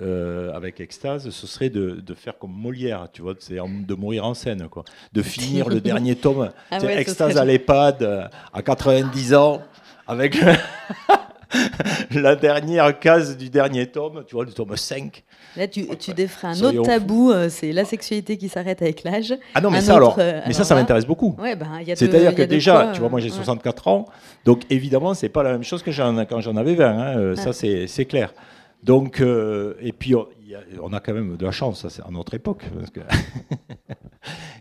[0.00, 4.24] Euh, avec Extase, ce serait de, de faire comme Molière, tu vois, c'est de mourir
[4.24, 4.84] en scène, quoi.
[5.12, 9.60] De finir le dernier tome, Ah ouais, Extase serait- à l'EHPAD, euh, à 90 ans,
[10.06, 10.36] avec
[12.12, 15.24] la dernière case du dernier tome, tu vois, le tome 5.
[15.56, 16.12] Là, tu, tu
[16.44, 19.34] un Soyons autre tabou, euh, c'est la sexualité qui s'arrête avec l'âge.
[19.54, 21.34] Ah non, mais Un ça, alors, autre, mais ça, alors ça m'intéresse beaucoup.
[21.40, 23.36] Ouais, ben, C'est-à-dire que déjà, quoi, tu vois, moi j'ai ouais.
[23.36, 24.04] 64 ans,
[24.44, 25.90] donc évidemment, c'est pas la même chose que
[26.24, 27.40] quand j'en avais 20, hein, Ah.
[27.40, 28.32] ça c'est clair.
[28.82, 30.26] Donc, euh, et puis a-
[30.82, 32.64] on a quand même de la chance, à notre époque,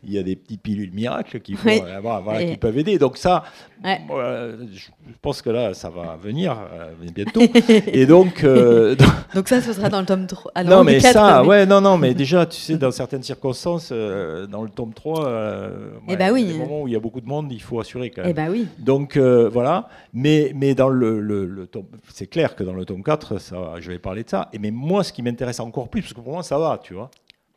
[0.04, 1.82] il y a des petites pilules miracles qui, Oui.
[1.86, 2.98] euh, voilà, qui peuvent aider.
[2.98, 3.44] Donc ça,
[3.84, 4.00] Ouais.
[4.12, 4.88] euh, je
[5.22, 7.42] pense que là, ça va venir euh, bientôt.
[7.88, 8.96] et donc, euh,
[9.36, 10.52] Donc ça, ce sera dans le tome 3.
[10.56, 13.24] Ah, non, mais 4, ça, mais- ouais, non, non, mais déjà, tu sais, dans certaines
[13.24, 16.46] circonstances, dans le tome 3, euh, Eh ouais, ben oui.
[16.46, 18.32] des moments où il y a beaucoup de monde, il faut assurer quand même.
[18.32, 18.68] Eh ben oui.
[18.80, 23.04] Donc voilà, mais, mais dans le, le- le tome, c'est clair que dans le tome
[23.04, 24.50] 4, ça, je vais parler de ça.
[24.54, 26.94] Et mais moi, ce qui m'intéresse encore plus, parce que pour moi, ça va, tu
[26.94, 27.10] vois.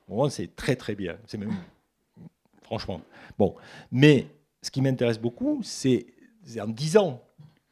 [0.06, 1.14] Pour moi, c'est très très bien.
[1.26, 1.50] C'est même,
[2.64, 3.00] franchement.
[3.38, 3.54] Bon,
[3.90, 4.26] mais
[4.62, 6.06] ce qui m'intéresse beaucoup, c'est
[6.60, 7.22] en 10 ans,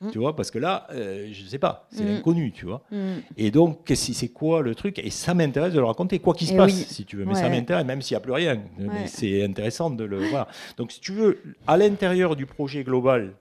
[0.02, 0.10] Mm.
[0.12, 2.06] tu vois, parce que là, euh, je sais pas, c'est Mm.
[2.08, 2.82] l'inconnu, tu vois.
[2.90, 3.16] Mm.
[3.36, 4.98] Et donc, c'est quoi le truc?
[4.98, 6.86] Et ça m'intéresse de le raconter, quoi qu'il se Eh passe, oui.
[6.88, 7.26] si tu veux.
[7.26, 8.62] Mais ça m'intéresse, même s'il n'y a plus rien.
[8.78, 10.48] Mais c'est intéressant de le voir.
[10.78, 13.34] Donc, si tu veux, à l'intérieur du projet global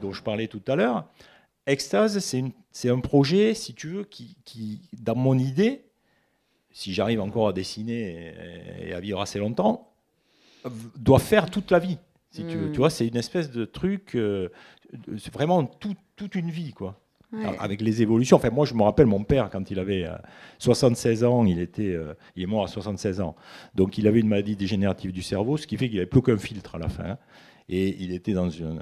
[0.00, 1.06] dont je parlais tout à l'heure,
[1.66, 2.20] Extase,
[2.70, 5.82] c'est un projet, si tu veux, qui, qui, dans mon idée,
[6.70, 8.32] si j'arrive encore à dessiner
[8.84, 9.90] et, à vivre assez longtemps,
[10.96, 11.98] doit faire toute la vie.
[12.30, 12.72] Si tu veux, Mm.
[12.72, 14.48] tu vois, c'est une espèce de truc, euh,
[15.18, 17.00] c'est vraiment tout- toute une vie, quoi
[17.32, 17.44] Ouais.
[17.58, 18.36] avec les évolutions.
[18.36, 20.14] Enfin, moi, je me rappelle mon père quand il avait euh,
[20.58, 23.34] 76 ans, il était, euh, il est mort à 76 ans.
[23.74, 26.36] Donc, il avait une maladie dégénérative du cerveau, ce qui fait qu'il n'avait plus qu'un
[26.38, 27.04] filtre à la fin.
[27.10, 27.18] hein.
[27.68, 28.80] Et il était dans une,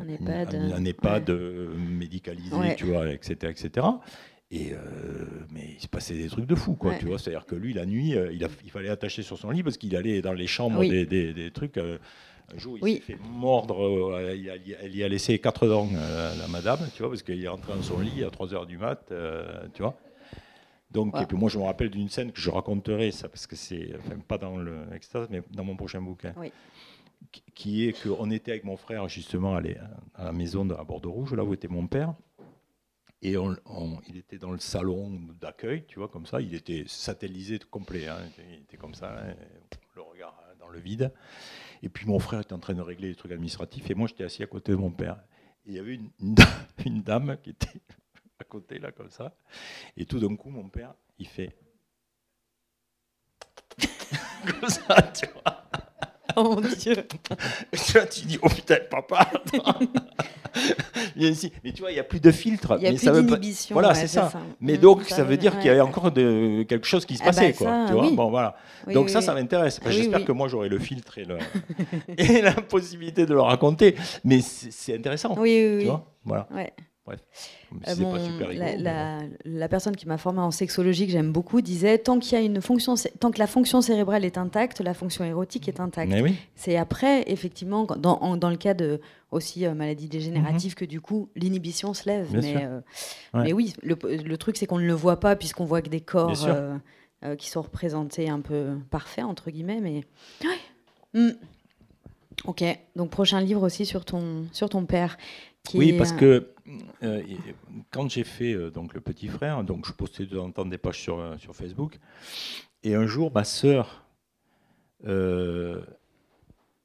[0.00, 0.90] Un EHPAD, un- un ouais.
[0.90, 2.76] EHPAD, euh, médicalisé, Ouais.
[2.76, 3.86] tu vois, etc., etc.
[4.50, 4.78] Et euh,
[5.52, 6.92] mais il se passait des trucs de fou, quoi.
[6.92, 6.98] Ouais.
[6.98, 9.50] Tu vois, c'est-à-dire que lui, la nuit, euh, il, a- il fallait attacher sur son
[9.50, 10.88] lit parce qu'il allait dans les chambres Oui.
[10.88, 11.76] des, des- des trucs.
[11.76, 11.98] euh,
[12.54, 12.94] un jour, il Oui.
[12.94, 13.84] s'est fait mordre.
[13.86, 17.44] euh, il a- elle y a laissé quatre dents, la madame, tu vois, parce qu'il
[17.44, 19.12] est rentré dans son lit à 3 heures du mat,
[19.74, 19.98] tu vois.
[20.90, 23.54] Donc, et puis moi, je me rappelle d'une scène que je raconterai, ça, parce que
[23.54, 26.50] c'est, enfin, pas dans le extase, mais dans mon prochain bouquin, Oui.
[27.54, 31.44] qui- est qu'on était avec mon frère, justement, à, la- maison de- à Bordeaux-Rouge, là
[31.44, 32.14] où était mon père.
[33.20, 33.34] Et
[34.08, 36.40] il était dans le salon d'accueil, tu vois, comme ça.
[36.40, 38.06] Il était satellisé complet.
[38.06, 38.18] hein.
[38.38, 39.34] Il était comme ça, hein,
[39.96, 41.12] le regard hein, dans le vide.
[41.82, 43.90] Et puis mon frère était en train de régler les trucs administratifs.
[43.90, 45.16] Et moi, j'étais assis à côté de mon père.
[45.66, 45.98] Et il y avait
[46.86, 47.80] une dame qui était
[48.38, 49.36] à côté, là, comme ça.
[49.96, 51.56] Et tout d'un coup, mon père, il fait.
[54.60, 55.64] comme ça, tu vois.
[56.40, 56.94] Oh mon Dieu.
[57.72, 59.28] Tu vois, tu dis, oh putain, papa,
[61.16, 61.52] ici.
[61.64, 62.74] Mais tu vois, il n'y a plus de filtre.
[62.78, 63.74] Il n'y a mais plus ça veut pas- d'inhibition.
[63.74, 64.30] Voilà, ouais, c'est ça.
[64.60, 67.16] Mais Mm, donc, ça veut veut dire qu'il y avait encore de, quelque chose qui
[67.16, 67.66] se Ah bah passait, quoi.
[67.66, 68.14] ça, Tu vois oui.
[68.14, 68.56] bon, voilà.
[68.86, 69.80] Oui, donc oui, ça, ça m'intéresse.
[69.84, 71.38] Ah J'espère que moi, j'aurai le filtre et, le...
[72.18, 73.94] et la possibilité de le raconter.
[74.24, 75.34] Mais c'est intéressant.
[75.38, 76.46] Oui, oui, Tu vois Voilà.
[76.54, 76.72] Ouais.
[77.08, 77.20] Bref.
[77.72, 81.12] Euh, pas super rigolo, la, mais la- la personne qui m'a formée en sexologie, que
[81.12, 84.38] j'aime beaucoup, disait tant qu'il y a une fonction, tant que la fonction cérébrale est
[84.38, 86.12] intacte, la fonction érotique est intacte.
[86.22, 86.34] Oui.
[86.54, 89.00] C'est après, effectivement, dans, en- dans le cas de
[89.30, 92.32] aussi euh, maladie dégénérative, que du coup l'inhibition se lève.
[92.34, 92.40] Mhm.
[92.42, 92.80] Mais, euh,
[93.34, 93.42] Ouais.
[93.44, 96.00] mais oui, le, le truc c'est qu'on ne le voit pas puisqu'on voit que des
[96.00, 99.80] corps euh, qui sont représentés un peu parfaits entre guillemets.
[99.80, 100.04] Mais
[100.44, 100.56] Ouais.
[101.20, 101.32] Hmm.
[102.44, 102.62] ok,
[102.96, 105.16] donc prochain livre aussi sur ton sur ton père.
[105.64, 106.54] Qui Oui, parce que
[107.02, 107.22] euh,
[107.90, 110.64] quand j'ai fait euh, donc le petit frère, donc je postais de temps en temps
[110.66, 111.98] des pages sur, euh, sur Facebook,
[112.82, 114.04] et un jour ma sœur,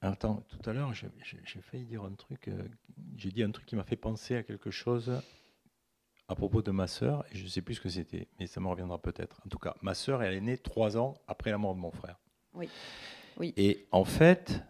[0.01, 2.49] attends, tout à l'heure j'ai failli dire un truc,
[3.17, 5.11] j'ai dit un truc qui m'a fait penser à quelque chose
[6.29, 8.61] à propos de ma sœur, et je ne sais plus ce que c'était, mais ça
[8.61, 9.41] me reviendra peut-être.
[9.45, 11.91] En tout cas, ma sœur, elle est née trois ans après la mort de mon
[11.91, 12.17] frère.
[12.53, 12.69] Oui.
[13.37, 13.53] Oui.
[13.57, 14.63] Et en fait,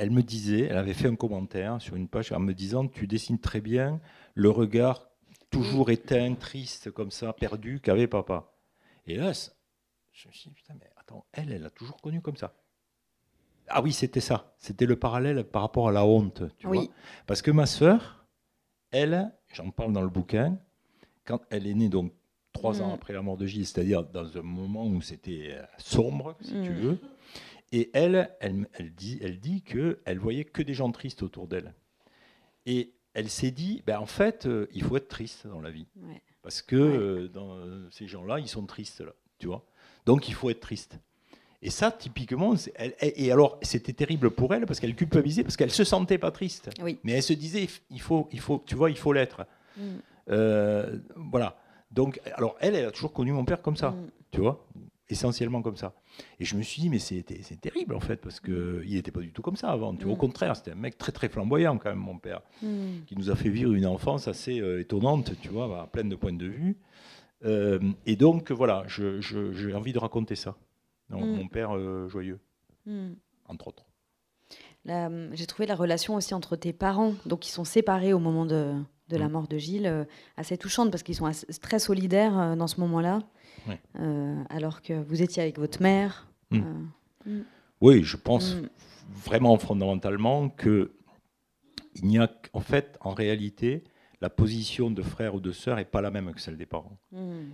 [0.00, 3.06] elle me disait, elle avait fait un commentaire sur une page en me disant Tu
[3.06, 4.00] dessines très bien
[4.34, 5.10] le regard
[5.50, 8.50] toujours éteint, triste, comme ça, perdu qu'avait papa.
[9.06, 9.32] Et là,
[10.12, 12.54] je me suis dit Putain, mais attends, elle, elle l'a toujours connu comme ça.
[13.68, 14.54] Ah oui, c'était ça.
[14.56, 16.44] C'était le parallèle par rapport à la honte.
[16.56, 16.86] Tu vois
[17.26, 18.24] Parce que ma sœur,
[18.92, 20.58] elle, j'en parle dans le bouquin,
[21.26, 22.14] quand elle est née donc
[22.54, 22.94] trois ans mm.
[22.94, 26.70] après la mort de Gilles, c'est-à-dire dans un moment où c'était euh, sombre, si tu
[26.70, 26.74] mm.
[26.74, 26.98] veux.
[27.72, 31.46] Et elle, elle, elle dit, elle dit que elle voyait que des gens tristes autour
[31.46, 31.74] d'elle.
[32.66, 35.86] Et elle s'est dit, ben en fait, euh, il faut être triste dans la vie,
[36.42, 37.58] parce que euh, dans,
[37.90, 39.64] ces gens-là, ils sont tristes là, tu vois.
[40.06, 40.98] Donc il faut être triste.
[41.62, 45.70] Et ça, typiquement, elle, et alors c'était terrible pour elle parce qu'elle culpabilisait parce qu'elle
[45.70, 46.70] se sentait pas triste.
[47.04, 49.46] Mais elle se disait, il faut, il faut, tu vois, il faut l'être.
[49.76, 49.96] Mm.
[51.16, 51.58] voilà.
[51.90, 54.10] Donc, alors elle, elle a toujours connu mon père comme ça, mm.
[54.30, 54.66] tu vois,
[55.12, 55.94] essentiellement comme ça.
[56.38, 57.22] Et je me suis dit, mais c'est
[57.60, 59.90] terrible en fait, parce qu'il n'était pas du tout comme ça avant.
[59.90, 60.16] Au mm.
[60.16, 63.04] contraire, c'était un mec très très flamboyant quand même, mon père, mm.
[63.06, 66.32] qui nous a fait vivre une enfance assez euh, étonnante, tu vois, pleine de points
[66.32, 66.76] de vue.
[67.44, 70.56] Euh, et donc, voilà, j'ai envie de raconter ça.
[71.08, 72.38] Donc, Mon père euh, joyeux,
[73.46, 73.84] entre autres.
[74.86, 78.74] J'ai trouvé la relation aussi entre tes parents, donc ils sont séparés au moment de,
[79.08, 79.32] de la mm.
[79.32, 80.06] mort de Gilles
[80.36, 81.30] assez touchante parce qu'ils sont
[81.60, 83.20] très solidaires dans ce moment-là,
[83.98, 86.28] euh, alors que vous étiez avec votre mère.
[86.50, 86.58] Mm.
[87.26, 87.40] Mm.
[87.80, 88.56] Oui, je pense
[89.10, 90.92] vraiment fondamentalement que
[91.96, 93.84] il n'y a en fait en réalité
[94.20, 96.98] la position de frère ou de sœur n'est pas la même que celle des parents.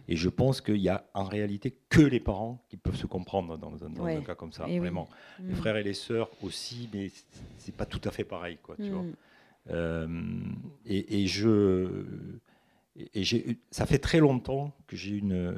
[0.09, 3.57] Et je pense qu'il y a en réalité que les parents qui peuvent se comprendre
[3.57, 5.09] dans, un, cas comme ça, vraiment.
[5.40, 7.11] Les frères et les sœurs aussi, mais
[7.59, 8.74] c'est pas tout à fait pareil, quoi.
[8.76, 9.05] Tu vois.
[9.70, 10.09] Euh,
[10.84, 11.88] et, je,
[13.14, 15.57] et ça fait très longtemps que j'ai une,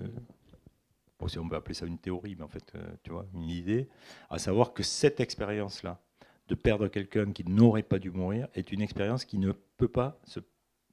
[1.18, 3.49] bon, si on peut appeler ça une théorie, mais en fait, euh, tu vois, une
[3.49, 3.89] idée,
[4.30, 6.01] à savoir que cette expérience-là,
[6.49, 10.18] de perdre quelqu'un qui n'aurait pas dû mourir, est une expérience qui ne peut pas
[10.24, 10.41] se,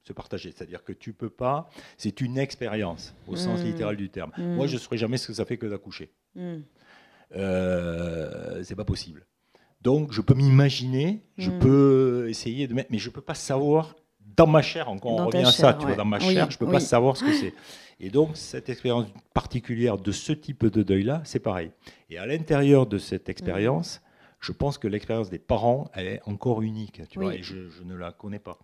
[0.02, 0.52] se partager.
[0.52, 3.64] C'est-à-dire que tu peux pas, c'est une expérience au sens mmh.
[3.64, 4.32] littéral du terme.
[4.36, 4.54] Mmh.
[4.54, 6.12] Moi, je ne saurais jamais ce que ça fait que d'accoucher.
[6.34, 6.56] Mmh.
[7.34, 9.26] Euh, c'est pas possible.
[9.80, 11.58] Donc, je peux m'imaginer, je hmm.
[11.58, 13.94] peux essayer de mettre, mais je ne peux pas savoir
[14.36, 16.58] dans ma chair, encore on revient à ça, tu vois, dans ma chair, je ne
[16.58, 17.54] peux pas savoir ce que c'est.
[17.98, 21.70] Et donc, cette expérience particulière de ce type de deuil-là, c'est pareil.
[22.10, 24.02] Et à l'intérieur de cette expérience,
[24.40, 27.94] je pense que l'expérience des parents, elle est encore unique, tu vois, et je, ne
[27.94, 28.58] la connais pas.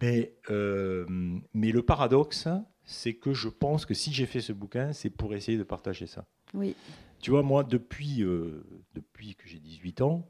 [0.00, 1.06] Mais, euh,
[1.54, 2.48] mais le paradoxe,
[2.84, 6.06] c'est que je pense que si j'ai fait ce bouquin, c'est pour essayer de partager
[6.06, 6.26] ça.
[6.54, 6.74] Oui.
[7.20, 8.64] Tu vois, moi, depuis, euh,
[8.94, 10.28] depuis que j'ai 18 ans,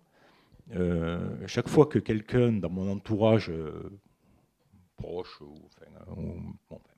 [0.74, 3.90] euh, chaque fois que quelqu'un dans mon entourage euh,
[5.02, 5.54] proche, ou,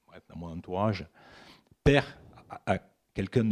[0.06, 1.06] bref, dans mon entourage,
[1.82, 2.06] perd
[2.66, 2.78] à,
[3.14, 3.48] quelqu'un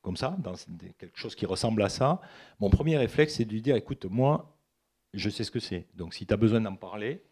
[0.00, 0.54] comme ça, dans
[0.98, 2.20] quelque chose qui ressemble à ça,
[2.60, 4.56] mon premier réflexe, c'est de lui dire, écoute, moi,
[5.12, 5.86] je sais ce que c'est.
[5.94, 7.22] Donc, si tu as besoin d'en parler,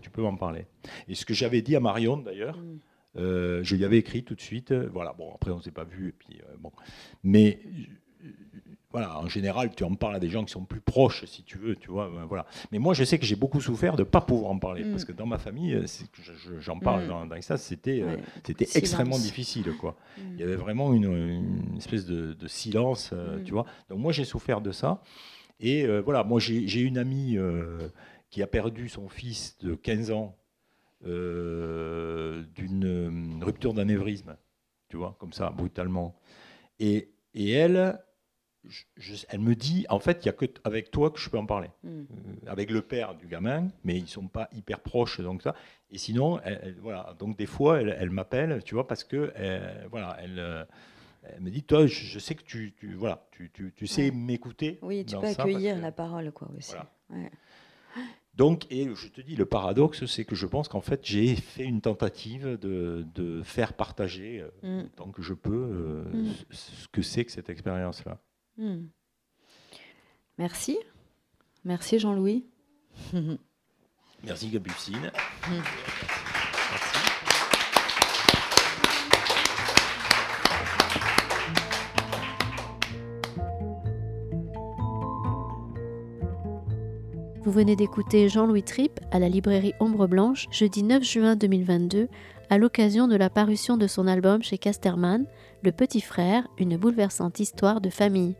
[0.00, 0.66] tu peux m'en parler.
[1.06, 2.78] Et ce que j'avais dit à Marion, d'ailleurs, mm.
[3.16, 4.72] Euh, je lui avais écrit tout de suite.
[4.72, 6.08] Euh, voilà, bon, après, on ne s'est pas vu.
[6.08, 6.72] Et puis, euh, bon.
[7.22, 7.60] Mais
[8.90, 11.58] voilà, en général, tu en parles à des gens qui sont plus proches, si tu
[11.58, 12.08] veux, tu vois.
[12.26, 12.46] voilà.
[12.72, 14.82] Mais moi, je sais que j'ai beaucoup souffert de ne pas pouvoir en parler.
[14.90, 15.06] Parce mm.
[15.06, 15.78] que dans ma famille,
[16.60, 17.08] j'en parle mm.
[17.08, 18.02] dans, dans, ça, c'était
[18.44, 19.72] c'était extrêmement difficile.
[19.78, 19.96] Quoi.
[20.16, 20.20] Mm.
[20.34, 23.12] Il y avait vraiment une, espèce de, silence,
[23.44, 23.66] tu vois.
[23.90, 25.02] Donc moi, j'ai souffert de ça.
[25.60, 27.36] Et voilà, moi, j'ai une amie
[28.30, 30.36] qui a perdu son fils de 15 ans
[31.06, 34.36] euh, d'une euh, rupture d'anévrisme,
[34.88, 36.18] tu vois, comme ça, brutalement.
[36.80, 38.00] Et, et elle,
[39.28, 41.46] elle me dit, en fait, il n'y a que avec toi que je peux en
[41.46, 41.68] parler.
[41.82, 42.00] Hmm.
[42.00, 45.54] Euh, avec le père du gamin, mais ils ne sont pas hyper proches, donc ça.
[45.90, 49.32] Et sinon, elle, voilà, donc des fois, elle, m'appelle, tu vois, parce que,
[49.90, 50.66] voilà, elle,
[51.22, 54.78] elle, me dit, toi, je, sais que tu, tu voilà, tu, tu, tu sais m'écouter.
[54.82, 56.74] Oui, tu peux accueillir la parole, quoi, aussi.
[57.10, 57.30] Ouais.
[58.38, 61.64] Donc, et je te dis, le paradoxe, c'est que je pense qu'en fait, j'ai fait
[61.64, 64.88] une tentative de, faire partager, euh, mm.
[64.90, 66.34] tant que je peux, euh, mm.
[66.50, 68.20] ce que c'est que cette expérience-là.
[68.58, 68.88] Mm.
[70.36, 70.78] Merci.
[71.64, 72.44] Merci Jean-Louis.
[74.24, 75.12] Merci Capucine.
[87.44, 92.08] Vous venez d'écouter Jean-Louis Tripp à la librairie Ombre Blanche jeudi 9 juin 2022
[92.50, 95.26] à l'occasion de la parution de son album chez Casterman,
[95.62, 98.36] Le Petit Frère, une bouleversante histoire de famille.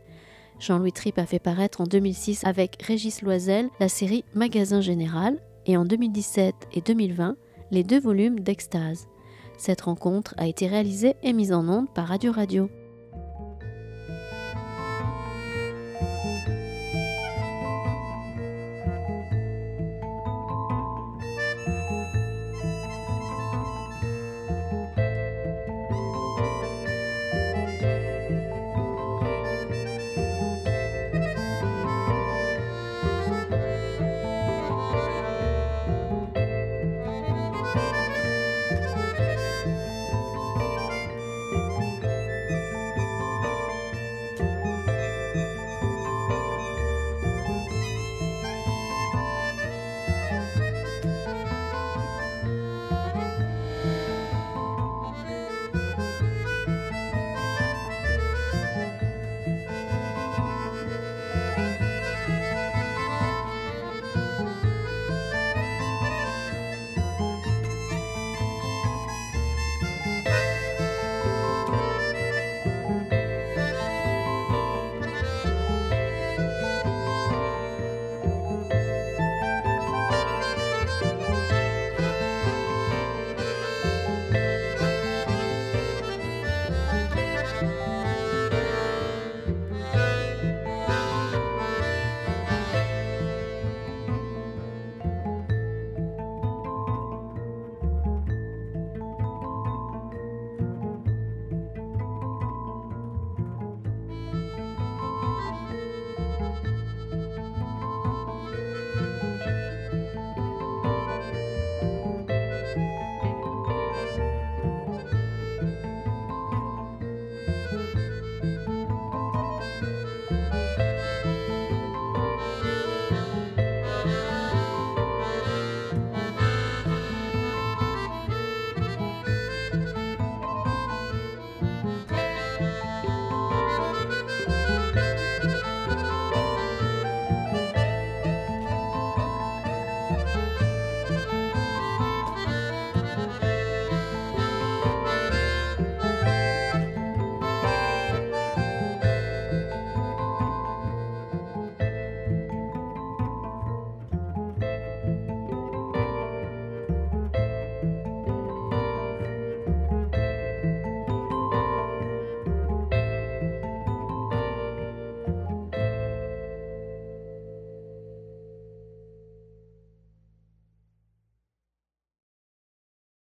[0.59, 5.77] Jean-Louis Tripp a fait paraître en 2006 avec Régis Loisel la série Magasin Général et
[5.77, 7.35] en 2017 et 2020
[7.71, 9.07] les deux volumes d'Extase.
[9.57, 12.69] Cette rencontre a été réalisée et mise en onde par Radio Radio.